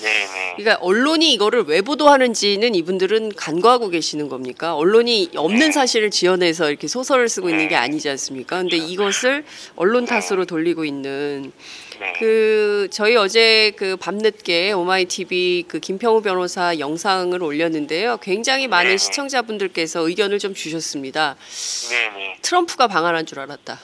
네네. 0.00 0.54
그러니까 0.56 0.78
언론이 0.84 1.32
이거를 1.32 1.64
왜 1.64 1.82
보도하는지는 1.82 2.74
이분들은 2.74 3.34
간과하고 3.34 3.88
계시는 3.88 4.28
겁니까? 4.28 4.74
언론이 4.74 5.30
없는 5.36 5.72
사실을 5.72 6.10
지어내서 6.10 6.70
이렇게 6.70 6.88
소설을 6.88 7.28
쓰고 7.28 7.48
있는 7.50 7.68
게 7.68 7.76
아니지 7.76 8.08
않습니까? 8.10 8.58
근데 8.58 8.76
이것을 8.76 9.44
언론 9.76 10.04
탓으로 10.04 10.44
돌리고 10.46 10.84
있는 10.84 11.52
네. 12.00 12.12
그 12.18 12.88
저희 12.90 13.16
어제 13.16 13.72
그 13.76 13.96
밤늦게 13.96 14.72
오마이 14.72 15.06
TV 15.06 15.64
그 15.66 15.80
김평우 15.80 16.22
변호사 16.22 16.78
영상을 16.78 17.40
올렸는데요. 17.42 18.18
굉장히 18.18 18.68
많은 18.68 18.92
네. 18.92 18.96
시청자분들께서 18.96 20.08
의견을 20.08 20.38
좀 20.38 20.54
주셨습니다. 20.54 21.36
트럼프가 22.42 22.86
방한한 22.86 23.26
줄 23.26 23.40
알았다. 23.40 23.78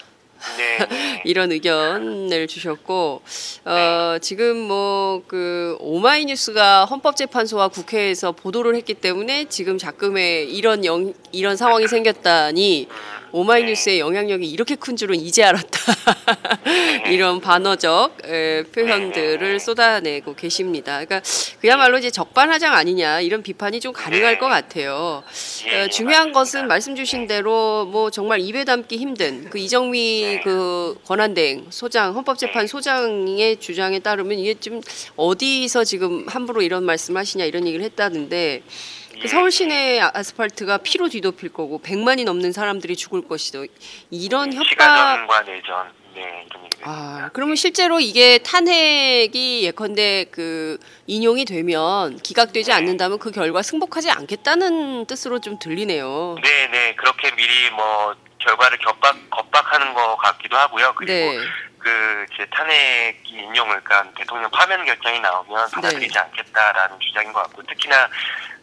네네. 0.57 1.23
이런 1.25 1.53
의견을 1.53 2.47
주셨고 2.47 3.23
어, 3.65 4.17
지금 4.21 4.57
뭐 4.59 5.05
그 5.27 5.77
오마이뉴스가 5.81 6.85
헌법재판소와 6.87 7.69
국회에서 7.69 8.33
보도를 8.33 8.75
했기 8.77 8.95
때문에 8.95 9.47
지금 9.49 9.79
자금에 9.79 10.43
이런 10.43 10.85
영, 10.85 11.13
이런 11.33 11.57
상황이 11.57 11.89
생겼다니 11.89 12.89
오마이뉴스의 13.35 13.99
영향력이 13.99 14.49
이렇게 14.49 14.77
큰 14.77 14.95
줄은 14.95 15.17
이제 15.17 15.43
알았다. 15.43 15.81
이런 17.11 17.41
반어적 17.41 18.19
에, 18.25 18.63
표현들을 18.63 19.59
쏟아내고 19.59 20.35
계십니다. 20.35 21.05
그러니까 21.05 21.21
그야말로 21.61 21.99
이제 21.99 22.11
적반하장 22.11 22.75
아니냐 22.75 23.21
이런 23.23 23.43
비판이 23.43 23.81
좀 23.81 23.93
가능할 23.93 24.39
것 24.39 24.47
같아요. 24.47 25.25
예, 25.67 25.83
어, 25.83 25.89
중요한. 25.89 26.25
것은 26.35 26.67
말씀 26.67 26.97
주신 26.97 27.27
대로 27.27 27.87
뭐 27.87 28.11
정말 28.11 28.41
입에 28.41 28.65
담기 28.65 28.97
힘든 28.97 29.49
그 29.51 29.59
이정미 29.59 30.41
그 30.43 30.99
권한대행 31.07 31.67
소장 31.71 32.15
헌법재판 32.15 32.67
소장의 32.67 33.61
주장에 33.61 34.01
따르면 34.01 34.39
이게 34.39 34.55
좀 34.55 34.81
어디서 35.17 35.85
지금 35.85 36.27
함부로 36.27 36.63
이런 36.63 36.85
말씀하시냐 36.85 37.45
이런 37.45 37.67
얘기를 37.67 37.85
했다는데 37.85 38.63
그 38.65 39.04
서울 39.29 39.51
시내 39.51 40.01
아스팔트가 40.01 40.79
피로 40.79 41.09
뒤덮일 41.09 41.53
거고 41.53 41.81
100만이 41.81 42.25
넘는 42.25 42.53
사람들이 42.53 42.97
죽을 42.97 43.27
것이다. 43.27 43.61
이런 44.11 44.53
협박 44.53 44.69
시가전과 44.69 45.43
내전. 45.43 45.93
네, 46.15 46.47
이런 46.49 46.65
아. 46.85 47.31
그러면 47.33 47.57
실제로 47.57 47.99
이게 47.99 48.39
탄핵이 48.39 49.63
예컨대 49.65 50.27
그 50.31 50.79
인용이 51.07 51.45
되면 51.45 52.19
기각되지 52.19 52.73
않는다면 52.73 53.19
그 53.19 53.31
결과 53.31 53.63
승복하지 53.63 54.11
않겠다는 54.11 55.07
뜻으로 55.07 55.41
좀 55.41 55.59
들리네요. 55.59 56.37
네, 56.43 56.69
네. 56.71 56.95
그렇게 56.95 57.35
미리 57.35 57.71
뭐 57.71 58.15
결과를 58.39 58.79
겹박, 58.79 59.17
겁박하는 59.31 59.95
것 59.95 60.17
같기도 60.17 60.57
하고요. 60.57 60.95
그리고 60.97 61.13
네. 61.13 61.39
그 61.85 62.27
이제 62.33 62.47
탄핵 62.51 63.21
인용을 63.27 63.79
그러니까 63.85 64.11
대통령 64.17 64.51
파면 64.51 64.87
결정이 64.87 65.21
나오면 65.21 65.71
받아들이지 65.71 66.15
네. 66.15 66.19
않겠다라는 66.19 66.99
주장인 66.99 67.31
것 67.33 67.43
같고 67.43 67.63
특히나 67.65 68.09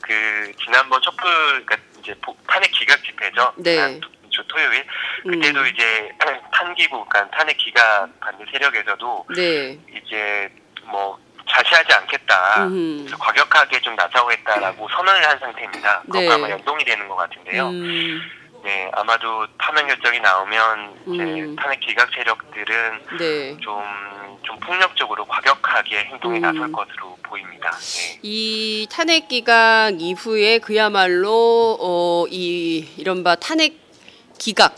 그 0.02 0.52
지난번 0.64 1.00
촛불 1.04 1.30
그러니까 1.64 1.78
이제 2.00 2.16
보- 2.20 2.36
탄핵 2.48 2.72
기각 2.72 3.02
집회죠. 3.04 3.54
네. 3.58 4.00
주 4.32 4.42
토요일 4.48 4.84
그때도 5.24 5.60
음. 5.60 5.68
이제 5.68 6.10
탄기구, 6.54 7.06
그러니까 7.06 7.38
탄핵 7.38 7.58
기각 7.58 8.08
반대 8.20 8.44
세력에서도 8.52 9.26
네. 9.36 9.78
이제 9.94 10.50
뭐 10.86 11.20
자시하지 11.48 11.94
않겠다. 11.94 12.70
그래서 12.70 13.18
과격하게 13.18 13.82
좀 13.82 13.94
나서겠다라고 13.96 14.88
선언을 14.90 15.28
한 15.30 15.38
상태입니다. 15.38 16.02
네. 16.06 16.12
그것과 16.12 16.36
아마 16.36 16.50
연동이 16.50 16.84
되는 16.86 17.08
것 17.10 17.16
같은데요. 17.18 17.68
음, 17.70 18.22
네, 18.64 18.92
아마도 18.94 19.48
파면 19.58 19.88
결정이 19.88 20.20
나오면 20.20 20.94
이제 21.08 21.24
음. 21.24 21.56
탄핵 21.56 21.80
기각 21.80 22.10
세력들은 22.14 23.02
네. 23.18 23.58
좀, 23.60 23.82
좀 24.44 24.60
폭력적으로 24.60 25.26
과격하게 25.26 25.98
행동에 26.06 26.38
음. 26.38 26.42
나설 26.42 26.72
것으로 26.72 27.18
보입니다. 27.24 27.72
네. 27.72 28.20
이 28.22 28.88
탄핵 28.92 29.28
기각 29.28 30.00
이후에 30.00 30.60
그야말로 30.60 31.78
어, 31.80 32.26
이 32.30 32.88
이른바 32.98 33.36
탄핵 33.36 33.80
기각 34.38 34.76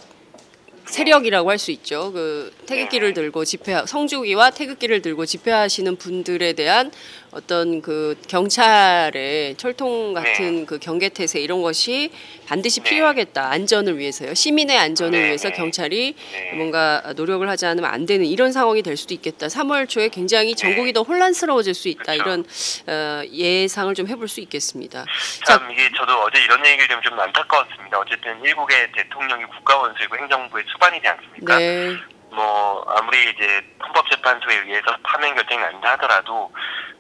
세력이라고 0.86 1.50
할 1.50 1.58
수 1.58 1.72
있죠. 1.72 2.12
그 2.13 2.54
태극기를 2.65 3.13
들고 3.13 3.46
집회 3.46 3.86
성주기와 3.86 4.51
태극기를 4.51 5.01
들고 5.01 5.25
집회하시는 5.25 5.96
분들에 5.98 6.53
대한 6.53 6.91
어떤 7.32 7.82
그 7.82 8.15
경찰의 8.27 9.55
철통 9.58 10.13
같은 10.13 10.65
그 10.65 10.77
경계 10.79 11.10
태세 11.10 11.39
이런 11.39 11.62
것이 11.62 12.12
반드시 12.48 12.82
네. 12.82 12.89
필요하겠다. 12.89 13.50
안전을 13.50 13.98
위해서요. 13.98 14.34
시민의 14.34 14.77
안전을 14.77 15.20
네, 15.20 15.25
위해서 15.25 15.50
네. 15.50 15.55
경찰이 15.55 16.15
네. 16.32 16.53
뭔가 16.53 17.13
노력을 17.15 17.48
하지 17.50 17.65
않으면 17.65 17.89
안 17.89 18.05
되는 18.05 18.25
이런 18.25 18.51
상황이 18.51 18.84
될 18.84 18.98
수도 18.98 19.13
있겠다. 19.13 19.48
3월 19.48 19.89
초에 19.89 20.10
굉장히 20.10 20.55
전국이 20.55 20.93
더 20.93 21.01
혼란스러워질 21.01 21.74
수 21.74 21.88
있다. 21.89 22.12
네. 22.12 22.17
그렇죠. 22.17 22.24
이런 22.29 22.46
어, 22.88 23.24
예상을 23.32 23.93
좀 23.96 24.08
해볼 24.08 24.27
수 24.27 24.39
있겠습니다. 24.41 25.05
자, 25.46 25.58
참 25.58 25.72
이게 25.72 25.89
저도 25.98 26.13
어제 26.22 26.39
이런 26.39 26.63
얘기를 26.65 26.88
들으면 26.88 27.03
좀 27.03 27.20
안타까웠습니다. 27.20 27.98
어쨌든 28.00 28.43
일국의 28.43 28.91
대통령이 28.91 29.46
국가원수이고 29.46 30.17
행정부의 30.17 30.65
수반이지 30.72 31.08
않습니까? 31.08 31.58
네, 31.58 31.98
뭐 32.34 32.84
아무리 32.88 33.30
이제 33.30 33.62
헌법재판소에 33.84 34.56
의해서 34.66 34.96
파면 35.04 35.36
결정이 35.36 35.62
난다 35.62 35.92
하더라도 35.94 36.52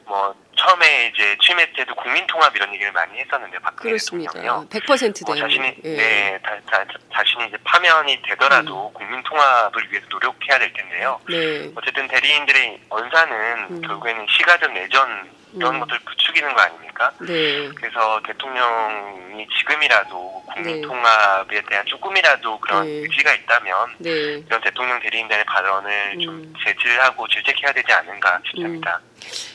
뭐 0.05 0.35
처음에 0.55 1.11
이제 1.13 1.35
취임했 1.41 1.73
때도 1.73 1.95
국민통합 1.95 2.55
이런 2.55 2.73
얘기를 2.73 2.91
많이 2.91 3.17
했었는데 3.19 3.57
박근혜 3.59 3.91
그렇습니다. 3.91 4.31
대통령이요. 4.33 4.69
100%뭐 4.69 5.35
돼요. 5.35 5.47
자신이 5.47 5.75
예. 5.83 5.95
네 5.95 6.39
다, 6.43 6.55
다, 6.69 6.85
자신이 7.13 7.47
이제 7.47 7.57
파면이 7.63 8.21
되더라도 8.21 8.91
국민통합을 8.93 9.91
위해서 9.91 10.07
노력해야 10.09 10.59
될 10.59 10.71
텐데요. 10.73 11.19
네. 11.29 11.71
어쨌든 11.75 12.07
대리인들의 12.07 12.81
언사는 12.89 13.67
음. 13.71 13.81
결국에는 13.81 14.25
시가전 14.29 14.73
내전 14.73 15.29
이런 15.55 15.75
음. 15.75 15.79
것들 15.81 15.99
부추기는 15.99 16.53
거 16.53 16.61
아닙니까? 16.61 17.11
네. 17.19 17.69
그래서 17.75 18.21
대통령이 18.25 19.47
지금이라도 19.57 20.43
네. 20.47 20.53
국민 20.53 20.81
통합에 20.81 21.61
대한 21.61 21.85
조금이라도 21.85 22.59
그런 22.59 22.85
네. 22.85 22.91
의지가 22.91 23.33
있다면 23.33 23.95
네. 23.99 24.09
이런 24.45 24.61
대통령 24.61 24.99
대리인단의 24.99 25.45
발언을 25.45 26.13
음. 26.15 26.19
좀 26.19 26.53
제질하고 26.63 27.27
질책해야 27.27 27.71
되지 27.73 27.91
않은가 27.91 28.41
싶습니다. 28.45 28.99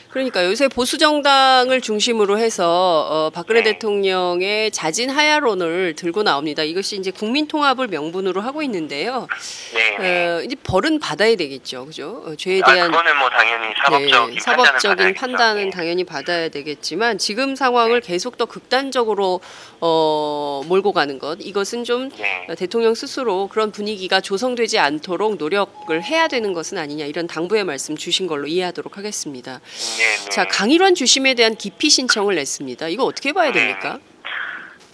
그러니까 0.09 0.43
요새 0.43 0.67
보수 0.67 0.97
정당을 0.97 1.81
중심으로 1.81 2.39
해서 2.39 3.07
어, 3.09 3.29
박근혜 3.29 3.61
네. 3.61 3.73
대통령의 3.73 4.71
자진 4.71 5.09
하야론을 5.09 5.93
들고 5.95 6.23
나옵니다. 6.23 6.63
이것이 6.63 6.97
이제 6.97 7.11
국민 7.11 7.47
통합을 7.47 7.87
명분으로 7.87 8.41
하고 8.41 8.63
있는데요. 8.63 9.27
네, 9.73 9.97
네. 9.99 10.27
어, 10.27 10.41
이제 10.41 10.55
벌은 10.63 10.99
받아야 10.99 11.35
되겠죠, 11.35 11.85
그죠? 11.85 12.23
어, 12.25 12.35
죄에 12.35 12.61
아, 12.63 12.73
대한 12.73 12.89
그거는 12.89 13.17
뭐 13.19 13.29
당연히 13.29 13.73
사법적인 13.75 14.09
네, 14.09 14.11
판단을 14.11 14.41
사법적인 14.41 14.97
받아야겠죠. 14.97 15.19
판단은 15.19 15.63
네. 15.65 15.69
당연히 15.69 16.03
받아야 16.03 16.49
되겠지만 16.49 17.19
지금 17.19 17.55
상황을 17.55 18.01
계속 18.01 18.37
더 18.37 18.45
극단적으로 18.45 19.41
어, 19.79 20.63
몰고 20.65 20.91
가는 20.91 21.19
것 21.19 21.37
이것은 21.39 21.83
좀 21.83 22.09
네. 22.09 22.47
대통령 22.57 22.95
스스로 22.95 23.47
그런 23.47 23.71
분위기가 23.71 24.21
조성되지 24.21 24.79
않도록 24.79 25.37
노력을 25.37 26.03
해야 26.03 26.27
되는 26.27 26.53
것은 26.53 26.79
아니냐 26.79 27.05
이런 27.05 27.27
당부의 27.27 27.63
말씀 27.63 27.95
주신 27.95 28.25
걸로 28.25 28.47
이해하도록 28.47 28.97
하겠습니다. 28.97 29.61
네, 29.99 30.15
네. 30.15 30.29
자 30.29 30.45
강일환 30.47 30.95
주심에 30.95 31.33
대한 31.33 31.55
기피 31.55 31.89
신청을 31.89 32.35
냈습니다. 32.35 32.87
이거 32.87 33.03
어떻게 33.03 33.33
봐야 33.33 33.51
네. 33.51 33.59
됩니까? 33.59 33.99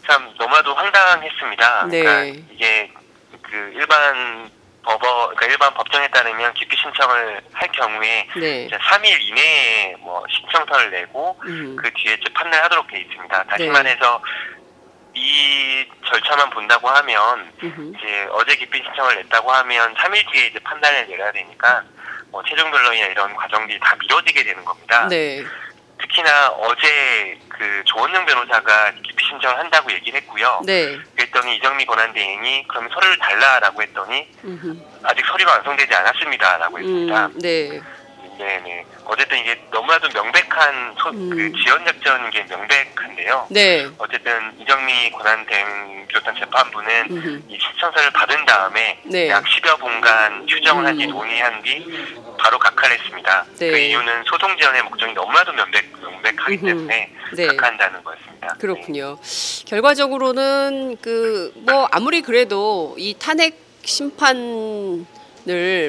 참 0.07 0.33
너무나도 0.37 0.73
황당했습니다. 0.73 1.87
네. 1.91 1.99
그러니까 1.99 2.43
이게 2.51 2.91
그 3.43 3.71
일반 3.75 4.49
법어 4.83 5.27
그러니까 5.29 5.45
일반 5.45 5.73
법정에 5.75 6.07
따르면 6.07 6.53
기피 6.55 6.75
신청을 6.75 7.41
할 7.53 7.71
경우에 7.71 8.27
네. 8.37 8.65
이제 8.65 8.77
3일 8.77 9.21
이내에 9.21 9.95
뭐 9.99 10.23
신청서를 10.29 10.89
내고 10.89 11.39
음. 11.45 11.75
그 11.75 11.91
뒤에 11.93 12.17
재판을 12.25 12.63
하도록 12.63 12.87
돼 12.87 12.99
있습니다. 13.01 13.43
다시 13.43 13.63
네. 13.63 13.69
말해서 13.69 14.21
이 15.13 15.85
절차만 16.07 16.49
본다고 16.49 16.89
하면 16.89 17.51
음흠. 17.63 17.93
이제 17.95 18.27
어제 18.31 18.55
기피 18.55 18.81
신청을 18.83 19.15
냈다고 19.17 19.51
하면 19.51 19.93
3일 19.95 20.31
뒤에 20.31 20.47
이제 20.47 20.59
판단을 20.59 21.07
내려야 21.07 21.31
되니까 21.31 21.83
뭐 22.35 22.43
최종 22.43 22.69
변론이나 22.69 23.07
이런 23.07 23.33
과정들이 23.33 23.79
다 23.79 23.95
미뤄지게 23.97 24.43
되는 24.43 24.65
겁니다. 24.65 25.07
네. 25.07 25.41
특히나 26.01 26.49
어제 26.49 27.39
그 27.47 27.81
조원영 27.85 28.25
변호사가 28.25 28.91
기피 29.01 29.25
신청을 29.25 29.57
한다고 29.57 29.89
얘기를 29.89 30.19
했고요. 30.19 30.59
네. 30.65 30.99
그랬더니 31.15 31.55
이정미 31.55 31.85
권한대행이 31.85 32.67
그럼 32.67 32.89
서류를 32.93 33.17
달라라고 33.19 33.81
했더니 33.81 34.27
음흠. 34.43 34.75
아직 35.03 35.25
서류가 35.25 35.49
완성되지 35.53 35.95
않았습니다라고 35.95 36.77
했습니다. 36.77 37.25
음, 37.27 37.39
네. 37.39 37.81
네네. 38.37 38.85
어쨌든 39.05 39.37
이게 39.39 39.59
너무나도 39.71 40.09
명백한 40.13 40.95
소, 41.01 41.09
음. 41.09 41.29
그 41.29 41.51
지연 41.63 41.85
작전인 41.85 42.29
게 42.31 42.43
명백한데요. 42.43 43.47
네. 43.49 43.87
어쨌든 43.97 44.51
이정미 44.59 45.11
권한대행 45.11 46.05
비롯한 46.07 46.35
재판부는 46.35 47.07
음흠. 47.11 47.41
이 47.49 47.57
신청서를 47.59 48.11
받은 48.11 48.45
다음에 48.45 48.99
네. 49.03 49.29
약 49.29 49.43
10여 49.43 49.79
분간 49.79 50.45
휴정을 50.47 50.85
한뒤 50.85 51.05
음. 51.05 51.09
논의한 51.11 51.61
뒤 51.63 51.85
바로 52.39 52.57
각하했습니다. 52.59 53.45
네. 53.59 53.71
그 53.71 53.77
이유는 53.77 54.23
소송 54.25 54.57
지연의 54.57 54.83
목적이 54.83 55.13
너무나도 55.13 55.53
명백, 55.53 55.85
명백하기 56.01 56.53
음흠. 56.55 56.65
때문에 56.65 57.11
네. 57.33 57.47
각하한다는 57.47 58.03
거였습니다. 58.03 58.47
네. 58.47 58.53
그렇군요. 58.59 59.17
결과적으로는 59.67 60.97
그 61.01 61.51
뭐 61.55 61.87
아무리 61.91 62.21
그래도 62.21 62.95
이 62.97 63.15
탄핵 63.17 63.57
심판을 63.83 65.05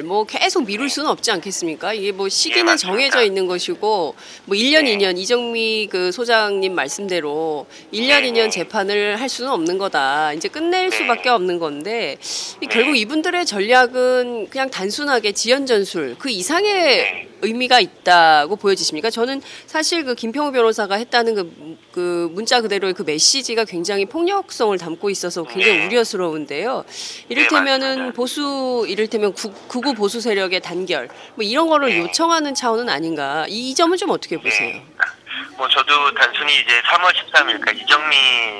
뭐 0.05 0.23
계속 0.25 0.65
미룰 0.65 0.89
수는 0.89 1.09
없지 1.09 1.31
않겠습니까? 1.31 1.93
이게 1.93 2.11
뭐 2.11 2.29
시기는 2.29 2.73
예. 2.73 2.77
정해져 2.77 3.23
있는 3.23 3.47
것이고 3.47 4.15
뭐 4.45 4.57
1년, 4.57 4.83
네. 4.83 4.97
2년 4.97 5.17
이정미 5.17 5.87
그 5.89 6.11
소장님 6.11 6.73
말씀대로 6.73 7.65
1년, 7.91 8.21
네, 8.21 8.31
2년 8.31 8.33
네. 8.33 8.49
재판을 8.49 9.19
할 9.19 9.29
수는 9.29 9.51
없는 9.51 9.77
거다. 9.77 10.33
이제 10.33 10.47
끝낼 10.47 10.89
네. 10.89 10.97
수밖에 10.97 11.29
없는 11.29 11.59
건데 11.59 12.17
이 12.61 12.67
네. 12.67 12.67
결국 12.67 12.95
이분들의 12.95 13.45
전략은 13.45 14.49
그냥 14.49 14.69
단순하게 14.69 15.31
지연 15.31 15.65
전술 15.65 16.15
그 16.19 16.29
이상의 16.29 16.73
네. 16.73 17.26
의미가 17.41 17.79
있다고 17.79 18.55
보여지십니까? 18.55 19.09
저는 19.09 19.41
사실 19.65 20.03
그 20.03 20.15
김평우 20.15 20.51
변호사가 20.51 20.95
했다는 20.95 21.35
그, 21.35 21.77
그 21.91 22.29
문자 22.31 22.61
그대로의 22.61 22.93
그 22.93 23.03
메시지가 23.03 23.65
굉장히 23.65 24.05
폭력성을 24.05 24.77
담고 24.77 25.09
있어서 25.09 25.43
굉장히 25.43 25.79
네. 25.79 25.87
우려스러운데요. 25.87 26.85
이를테면은 27.29 27.87
맞습니다. 27.87 28.15
보수, 28.15 28.85
이를테면 28.87 29.33
구, 29.33 29.51
구구 29.67 29.93
보수 29.93 30.21
세력의 30.21 30.61
단결, 30.61 31.09
뭐 31.35 31.43
이런 31.43 31.67
거를 31.67 31.89
네. 31.89 31.99
요청하는 31.99 32.53
차원은 32.53 32.89
아닌가. 32.89 33.45
이, 33.47 33.69
이 33.69 33.75
점은 33.75 33.97
좀 33.97 34.09
어떻게 34.09 34.37
보세요? 34.37 34.69
네. 34.69 34.85
뭐 35.57 35.67
저도 35.67 36.13
단순히 36.13 36.53
이제 36.53 36.81
3월 36.81 37.11
13일 37.13 37.59
그러니까 37.59 37.71
이정미 37.71 38.15
그 38.15 38.56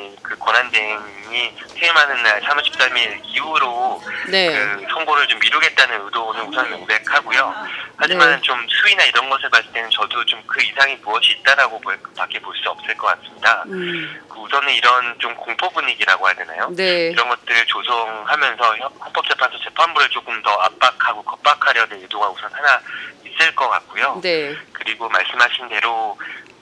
권한대행이 0.47 1.55
퇴임하는 1.75 2.23
날 2.23 2.41
3월 2.41 2.63
13일 2.63 3.19
이후로 3.25 4.01
네. 4.29 4.47
그 4.49 4.86
선고를 4.93 5.27
좀 5.27 5.39
미루겠다는 5.39 6.05
의도는 6.05 6.41
우선 6.47 6.69
명백하고요. 6.69 7.53
하지만 7.97 8.31
네. 8.36 8.41
좀 8.41 8.65
수위나 8.69 9.03
이런 9.03 9.29
것을 9.29 9.49
봤을 9.49 9.69
때는 9.73 9.89
저도 9.89 10.23
좀 10.25 10.38
그 10.47 10.63
이상이 10.63 10.95
무엇이 11.03 11.33
있다라고 11.33 11.79
볼, 11.81 11.99
밖에 12.17 12.39
볼 12.39 12.55
수 12.55 12.69
없을 12.69 12.95
것 12.95 13.07
같습니다. 13.07 13.63
음, 13.67 14.19
그 14.29 14.39
우선은 14.39 14.73
이런 14.73 15.19
좀 15.19 15.36
공포 15.36 15.69
분위기라고 15.69 16.25
해야 16.27 16.33
되나요? 16.36 16.69
네. 16.75 17.10
이런 17.10 17.27
것들을 17.29 17.65
조성하면서 17.65 18.63
헌- 18.63 18.81
헌법재판소 18.81 19.60
재판부를 19.60 20.10
조금 20.10 20.41
더 20.41 20.51
압박하고 20.51 21.21
겁박하려는 21.23 22.01
의도가 22.01 22.29
우선 22.29 22.49
하나 22.53 22.79
있을 23.25 23.53
것 23.55 23.67
같고요. 23.69 24.19
네. 24.23 24.55
그리고 24.71 25.10
말씀하신 25.10 25.67
대로 25.69 26.17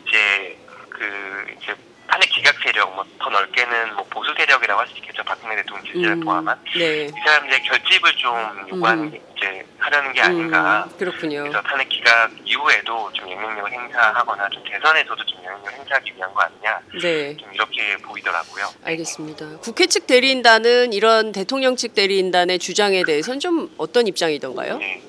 이제 0.08 0.58
그 0.90 1.46
이제 1.62 1.76
탄핵 2.08 2.30
기각 2.30 2.56
세력 2.64 2.94
뭐 2.96 3.06
더 3.26 3.30
넓게는 3.32 3.96
뭐 3.96 4.06
보수 4.12 4.32
세력이라고 4.38 4.80
할 4.82 4.88
수 4.88 4.98
있겠죠 4.98 5.24
박근혜 5.24 5.56
대통령 5.56 5.84
지지를 5.86 6.12
음, 6.12 6.20
포함한 6.20 6.60
네. 6.78 7.06
이 7.06 7.12
사람들의 7.26 7.64
결집을 7.64 8.14
좀 8.18 8.68
요구하는 8.70 9.06
음. 9.06 9.12
게 9.12 9.22
이제 9.36 9.66
하려는 9.80 10.14
게 10.14 10.22
아닌가. 10.22 10.86
음, 10.88 10.98
그렇군요. 10.98 11.42
그래서 11.42 11.60
탄핵 11.64 11.90
기각 11.90 12.30
이후에도 12.44 13.12
좀 13.14 13.30
영향력을 13.32 13.72
행사하거나 13.72 14.50
좀 14.50 14.64
대선에서도 14.64 15.26
좀 15.26 15.44
영향력을 15.44 15.74
행사하기 15.74 16.14
위한 16.16 16.34
거 16.36 16.42
아니냐 16.42 16.80
네. 17.02 17.36
좀 17.38 17.52
이렇게 17.52 17.98
보이더라고요. 17.98 18.70
알겠습니다. 18.86 19.58
국회 19.64 19.88
측 19.88 20.06
대리인단은 20.06 20.94
이런 20.94 21.32
대통령 21.32 21.76
측 21.76 21.96
대리인단의 21.96 22.60
주장에 22.60 23.04
대해서는 23.04 23.40
좀 23.40 23.74
어떤 23.80 24.06
입장이던가요? 24.06 24.78
네. 24.78 25.02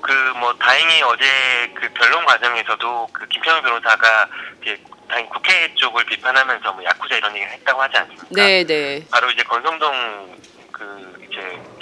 그뭐 0.00 0.52
다행히 0.58 1.00
어제 1.02 1.24
그 1.74 1.88
변론 1.94 2.24
과정에서도 2.24 3.08
그 3.12 3.28
김평우 3.28 3.62
변호사가 3.62 4.26
이제 4.62 4.76
다행히 5.12 5.28
국회 5.28 5.74
쪽을 5.74 6.04
비판하면서 6.06 6.72
뭐 6.72 6.82
야쿠자 6.82 7.16
이런 7.16 7.34
얘기를 7.34 7.52
했다고 7.52 7.82
하지 7.82 7.98
않습니까? 7.98 8.26
네, 8.30 8.64
네. 8.64 9.04
바로 9.10 9.30
이제 9.30 9.42
권성동 9.42 10.38
그 10.72 11.12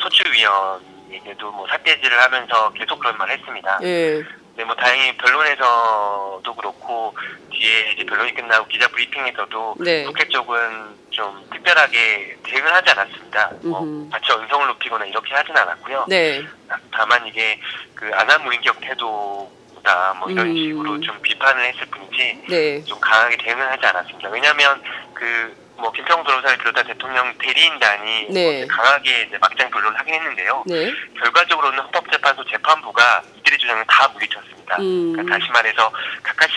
소추위원에게도 0.00 1.52
뭐 1.52 1.64
삿대질을 1.68 2.20
하면서 2.20 2.72
계속 2.72 2.98
그런 2.98 3.16
말을 3.16 3.38
했습니다. 3.38 3.78
예. 3.82 4.20
네, 4.56 4.64
뭐 4.64 4.74
다행히 4.74 5.16
변론에서도 5.16 6.54
그렇고 6.56 7.16
뒤에 7.52 7.92
이제 7.92 8.04
변론이 8.04 8.34
끝나고 8.34 8.66
기자 8.66 8.88
브리핑에서도 8.88 9.76
네. 9.78 10.04
국회 10.06 10.28
쪽은 10.28 10.98
좀 11.10 11.48
특별하게 11.52 12.36
대응을 12.42 12.74
하지 12.74 12.90
않았습니다. 12.90 13.52
뭐. 13.62 14.08
같이 14.10 14.32
언성을 14.32 14.66
높이거나 14.66 15.04
이렇게 15.04 15.32
하진 15.34 15.56
않았고요. 15.56 16.06
네. 16.08 16.44
다만 16.90 17.24
이게 17.28 17.60
그 17.94 18.10
안하무인격 18.12 18.80
태도 18.80 19.59
다 19.82 20.14
뭐 20.18 20.30
이런 20.30 20.48
음. 20.48 20.54
식으로 20.56 21.00
좀 21.00 21.20
비판을 21.22 21.64
했을 21.64 21.86
뿐이지 21.86 22.44
네. 22.48 22.84
좀 22.84 22.98
강하게 23.00 23.36
대응을 23.38 23.70
하지 23.70 23.86
않았습니다. 23.86 24.28
왜냐하면 24.30 24.82
그 25.14 25.60
뭐 25.80 25.90
김평우 25.92 26.22
변호사를 26.24 26.58
비롯한 26.58 26.86
대통령 26.86 27.32
대리인단이 27.38 28.26
네. 28.30 28.66
강하게 28.66 29.22
이제 29.22 29.38
막장 29.40 29.70
변론을 29.70 29.98
하긴 29.98 30.14
했는데요. 30.14 30.62
네. 30.66 30.92
결과적으로는 31.18 31.78
헌법재판소 31.80 32.44
재판부가 32.44 33.22
이들의 33.38 33.58
주장을 33.58 33.82
다 33.88 34.08
물리쳤습니다. 34.08 34.76
음. 34.78 35.12
그러니까 35.12 35.38
다시 35.38 35.50
말해서 35.50 35.90
각하시 36.22 36.52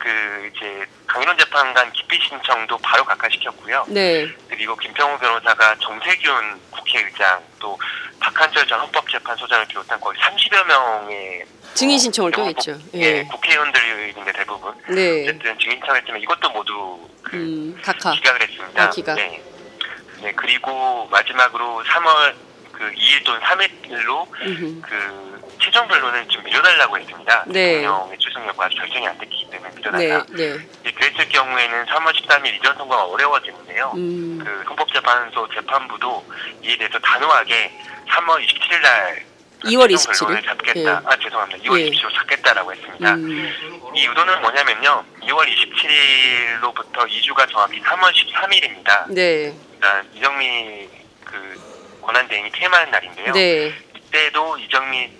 그 0.00 0.50
이제 0.54 0.86
강인원 1.06 1.36
재판관 1.38 1.90
기피 1.92 2.18
신청도 2.28 2.78
바로 2.78 3.04
각하시켰고요. 3.04 3.86
네. 3.88 4.28
그리고 4.48 4.76
김평우 4.76 5.18
변호사가 5.18 5.76
정세균 5.80 6.60
국회의장 6.70 7.42
또 7.58 7.78
박한철 8.20 8.66
전 8.66 8.80
헌법재판소장을 8.80 9.66
비롯한 9.66 10.00
거의 10.00 10.18
30여 10.18 10.66
명의 10.66 11.44
증인 11.74 11.98
신청을 11.98 12.32
또 12.32 12.44
했죠. 12.44 12.76
예, 12.94 13.00
예. 13.00 13.22
국회의원들인데 13.24 14.32
대부분 14.32 14.74
네. 14.88 15.22
어쨌든 15.22 15.58
증인 15.58 15.80
청했지만 15.86 16.20
이것도 16.20 16.50
모두 16.50 17.08
그 17.22 17.36
음, 17.36 17.80
각하. 17.82 18.12
기각을 18.12 18.42
했습니다. 18.42 18.82
아, 18.82 18.90
기각. 18.90 19.14
네. 19.14 19.42
네, 20.20 20.32
그리고 20.34 21.06
마지막으로 21.10 21.82
3월 21.84 22.34
그 22.78 22.92
2일 22.92 23.24
또는 23.24 23.40
3일로 23.40 24.26
음흠. 24.46 24.80
그 24.82 25.56
최종 25.60 25.88
변론을 25.88 26.28
좀 26.28 26.44
미뤄달라고 26.44 26.96
했습니다. 26.98 27.44
네. 27.48 27.80
대통령의 27.80 28.16
출석 28.18 28.46
여부가 28.46 28.68
결정이 28.68 29.06
안 29.08 29.18
됐기 29.18 29.48
때문에 29.50 29.70
네. 29.70 29.76
미뤄달라. 29.76 30.26
네. 30.30 30.58
이제 30.82 30.92
그랬을 30.92 31.28
경우에는 31.28 31.84
3월 31.86 32.14
13일 32.14 32.54
이전 32.54 32.76
선거가 32.76 33.04
어려워지는데요. 33.06 33.92
음. 33.96 34.40
그 34.44 34.62
헌법재판소 34.68 35.48
재판부도 35.52 36.24
이에 36.62 36.76
대해서 36.76 36.98
단호하게 37.00 37.72
3월 38.08 38.46
27일 38.46 38.80
날 38.82 39.24
2월 39.64 39.90
최종 39.90 40.12
27일? 40.12 40.18
변론을 40.20 40.42
잡겠다. 40.44 40.80
예. 40.80 40.88
아 41.04 41.16
죄송합니다. 41.20 41.58
2월 41.64 41.80
예. 41.80 41.90
27일 41.90 42.14
잡겠다라고 42.14 42.72
했습니다. 42.72 43.14
음. 43.14 43.52
이 43.96 44.06
의도는 44.06 44.40
뭐냐면요. 44.40 45.04
2월 45.22 45.48
27일로부터 45.52 47.08
2주가 47.08 47.50
정확히 47.50 47.82
3월 47.82 48.12
13일입니다. 48.12 49.12
네. 49.12 49.52
그러니까 49.80 50.08
이정미 50.14 50.88
그 51.24 51.67
권한대행이 52.08 52.50
퇴임하는 52.52 52.90
날인데요. 52.90 53.32
네. 53.34 53.74
이때도 53.94 54.56
이정미 54.58 55.10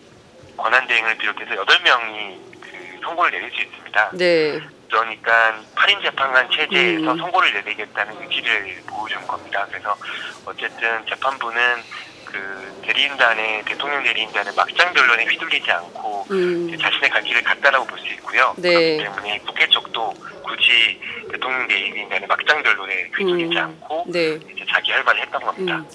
권한대행을 0.57 1.19
비롯해서 1.19 1.63
8명이 1.63 2.39
그 2.63 3.01
선고를 3.03 3.31
내릴 3.31 3.51
수 3.51 3.61
있습니다. 3.61 4.11
네. 4.15 4.61
그러니까 4.89 5.61
8인 5.75 6.03
재판관 6.03 6.51
체제에서 6.51 7.13
음. 7.13 7.19
선고를 7.19 7.53
내리겠다는 7.53 8.23
의지를 8.23 8.83
보여준 8.87 9.27
겁니다. 9.27 9.67
그래서 9.69 9.95
어쨌든 10.47 11.05
재판부는 11.07 11.83
그 12.31 12.83
대리인단의 12.85 13.65
대통령 13.65 14.03
대리인단의 14.03 14.53
막장 14.55 14.93
변론에 14.93 15.25
휘둘리지 15.27 15.71
않고 15.71 16.27
음. 16.31 16.77
자신의 16.81 17.11
갈 17.11 17.23
길을 17.23 17.43
갔다라고 17.43 17.87
볼 17.87 17.99
수 17.99 18.07
있고요. 18.15 18.55
네. 18.59 18.73
그렇기 18.97 19.03
때문에 19.03 19.39
국회 19.47 19.67
쪽도 19.69 20.15
굳이 20.45 21.01
대통령 21.31 21.67
대리인단의 21.69 22.27
막장 22.29 22.63
변론에 22.63 23.11
휘둘리지 23.19 23.57
음. 23.57 23.63
않고 23.63 24.05
네. 24.09 24.39
이제 24.55 24.65
자기 24.71 24.93
할 24.93 25.03
말을 25.05 25.23
했던 25.23 25.41
겁니다. 25.43 25.77
음. 25.77 25.89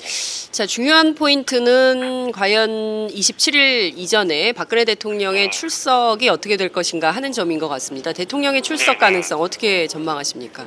자, 0.52 0.67
중요한 0.67 1.15
포인트는 1.15 2.32
과연 2.32 3.08
27일 3.08 3.98
이전에 3.98 4.52
박근혜 4.54 4.86
대통령의 4.86 5.46
네. 5.46 5.50
출석이 5.50 6.30
어떻게 6.30 6.58
될 6.58 6.69
것인가 6.69 7.10
하는 7.10 7.32
점인 7.32 7.58
것 7.58 7.67
같습니다. 7.69 8.13
대통령의 8.13 8.62
출석 8.62 8.93
네. 8.93 8.98
가능성 9.00 9.41
어떻게 9.41 9.88
전망하십니까? 9.88 10.65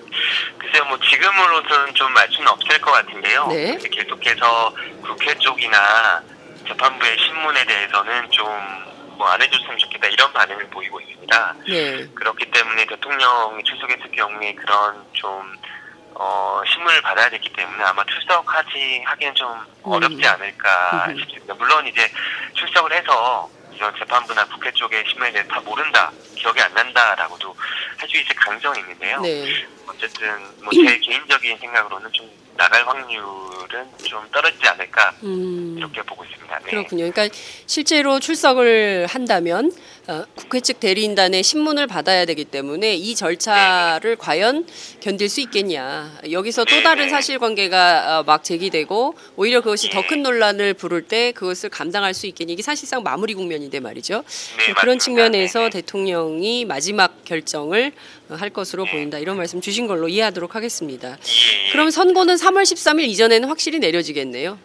글쎄요, 0.59 0.85
뭐 0.89 0.99
지금으로서는 0.99 1.95
좀 1.95 2.17
알 2.17 2.27
수는 2.33 2.49
없을 2.49 2.81
것 2.81 2.91
같은데요. 2.93 3.47
네. 3.49 3.79
계속해서 3.79 4.75
국회 5.07 5.35
쪽이나 5.39 6.23
재판부의 6.67 7.17
신문에 7.19 7.65
대해서는 7.65 8.31
좀 8.31 8.87
뭐 9.17 9.29
안 9.33 9.41
해줬으면 9.41 9.79
좋겠다 9.79 10.09
이런 10.09 10.31
반응을 10.35 10.69
보이고 10.69 11.01
있습니다. 11.01 11.55
네. 11.67 12.07
그렇기 12.15 12.51
때문에 12.51 12.85
대통령이 12.85 13.63
출석했을 13.65 14.11
경우에 14.13 14.55
그런 14.55 15.07
좀 15.13 15.57
어, 16.13 16.61
신문을 16.71 17.01
받아야 17.01 17.31
되기 17.31 17.51
때문에 17.53 17.83
아마 17.83 18.05
출석하지 18.05 19.05
하기는 19.07 19.35
좀 19.35 19.49
어렵지 19.83 20.27
않을까 20.27 21.07
음. 21.09 21.19
싶습니다. 21.19 21.55
물론 21.55 21.87
이제 21.87 22.11
출석을 22.55 22.93
해서 22.93 23.49
이런 23.73 23.95
재판부나 23.99 24.45
국회 24.49 24.71
쪽의 24.73 25.05
신문에 25.09 25.33
대해 25.33 25.47
다 25.49 25.61
모른다, 25.61 26.13
기억이 26.35 26.61
안 26.61 26.73
난다라고도 26.75 27.57
할 27.97 28.09
수 28.09 28.17
있을 28.19 28.35
가능성이 28.37 28.81
있는데요. 28.81 29.21
네. 29.23 29.47
어쨌든 29.87 30.29
뭐 30.63 30.71
제 30.75 30.99
개인적인 30.99 31.57
생각으로는 31.59 32.13
좀 32.13 32.31
나갈 32.57 32.87
확률은 32.87 33.87
좀 34.03 34.27
떨어지지 34.33 34.67
않을까 34.69 35.15
음. 35.23 35.75
이렇게 35.79 36.03
보고 36.03 36.25
있습니다. 36.25 36.59
네. 36.59 36.71
그렇군요. 36.71 37.11
그러니까 37.11 37.35
실제로 37.67 38.19
출석을 38.21 39.07
한다면 39.09 39.73
어, 40.09 40.25
국회 40.37 40.61
측 40.61 40.79
대리인단의 40.79 41.43
신문을 41.43 41.89
받아야 41.89 42.25
되기 42.27 42.45
때문에 42.45 42.95
이 42.95 43.17
절차를 43.17 44.17
과연 44.17 44.67
견딜 45.01 45.29
수 45.29 45.41
있겠냐. 45.41 46.21
여기서 46.31 46.65
또 46.65 46.77
네, 46.77 46.83
다른 46.85 47.05
네. 47.07 47.11
사실관계가 47.11 48.21
어, 48.21 48.23
막 48.23 48.45
제기되고 48.45 49.17
오히려 49.35 49.61
그것이 49.61 49.91
더 49.91 50.03
네. 50.03 50.07
큰 50.07 50.23
논란을 50.23 50.75
부를 50.75 51.03
때 51.03 51.33
그것을 51.33 51.71
감당할 51.71 52.15
수 52.15 52.29
있겠냐. 52.29 52.53
이게 52.53 52.63
사실상 52.63 53.03
마무리 53.03 53.35
국면인데 53.35 53.81
말이죠. 53.81 54.23
네, 54.59 54.75
그런 54.75 54.97
맞습니다. 54.97 55.05
측면에서 55.05 55.59
네, 55.59 55.65
네. 55.65 55.81
대통령이 55.81 56.65
마지막 56.67 57.25
결정을 57.25 57.93
어, 58.26 58.26
할 58.31 58.51
것으로 58.51 58.85
네. 58.85 58.91
보인다. 58.93 59.19
이런 59.19 59.37
말씀 59.37 59.61
주신 59.61 59.87
걸로 59.87 60.09
이해하도록 60.09 60.55
하겠습니다. 60.55 61.09
예, 61.11 61.67
예. 61.69 61.73
그럼 61.73 61.91
선고는 61.91 62.35
3월 62.37 62.63
13일 62.63 63.03
이전에는 63.09 63.49
확실히 63.49 63.79
내려지겠네요. 63.79 64.59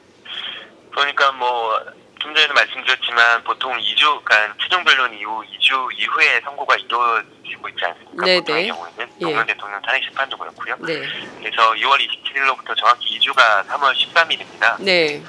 그러니까 0.91 1.31
뭐 1.33 2.01
좀 2.21 2.35
전에도 2.35 2.53
말씀드렸지만 2.53 3.43
보통 3.43 3.75
2주, 3.79 4.23
그러니까 4.23 4.53
최종 4.61 4.83
변론 4.83 5.11
이후 5.13 5.43
2주 5.43 5.89
이후에 5.97 6.39
선고가 6.43 6.75
이루어지고 6.75 7.69
있지 7.69 7.83
않습니까? 7.83 8.25
네네. 8.25 8.39
보통의 8.41 8.67
경우에는 8.67 8.99
예. 8.99 9.25
노무현 9.25 9.47
대통령 9.47 9.81
탄핵 9.81 10.03
심판도 10.03 10.37
그렇고요. 10.37 10.75
네. 10.81 11.01
그래서 11.39 11.71
2월 11.73 11.97
27일로부터 11.97 12.77
정확히 12.77 13.17
2주가 13.17 13.65
3월 13.65 13.93
13일입니다. 13.95 14.81
네. 14.83 15.23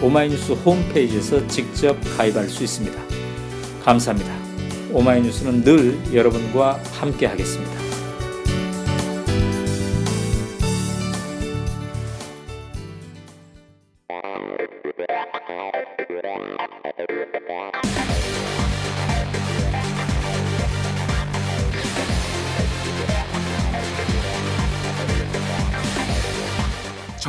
오마이뉴스 0.00 0.52
홈페이지에서 0.52 1.46
직접 1.48 1.94
가입할 2.16 2.48
수 2.48 2.64
있습니다. 2.64 2.98
감사합니다. 3.84 4.34
오마이뉴스는 4.92 5.62
늘 5.62 5.98
여러분과 6.14 6.80
함께 6.94 7.26
하겠습니다. 7.26 7.81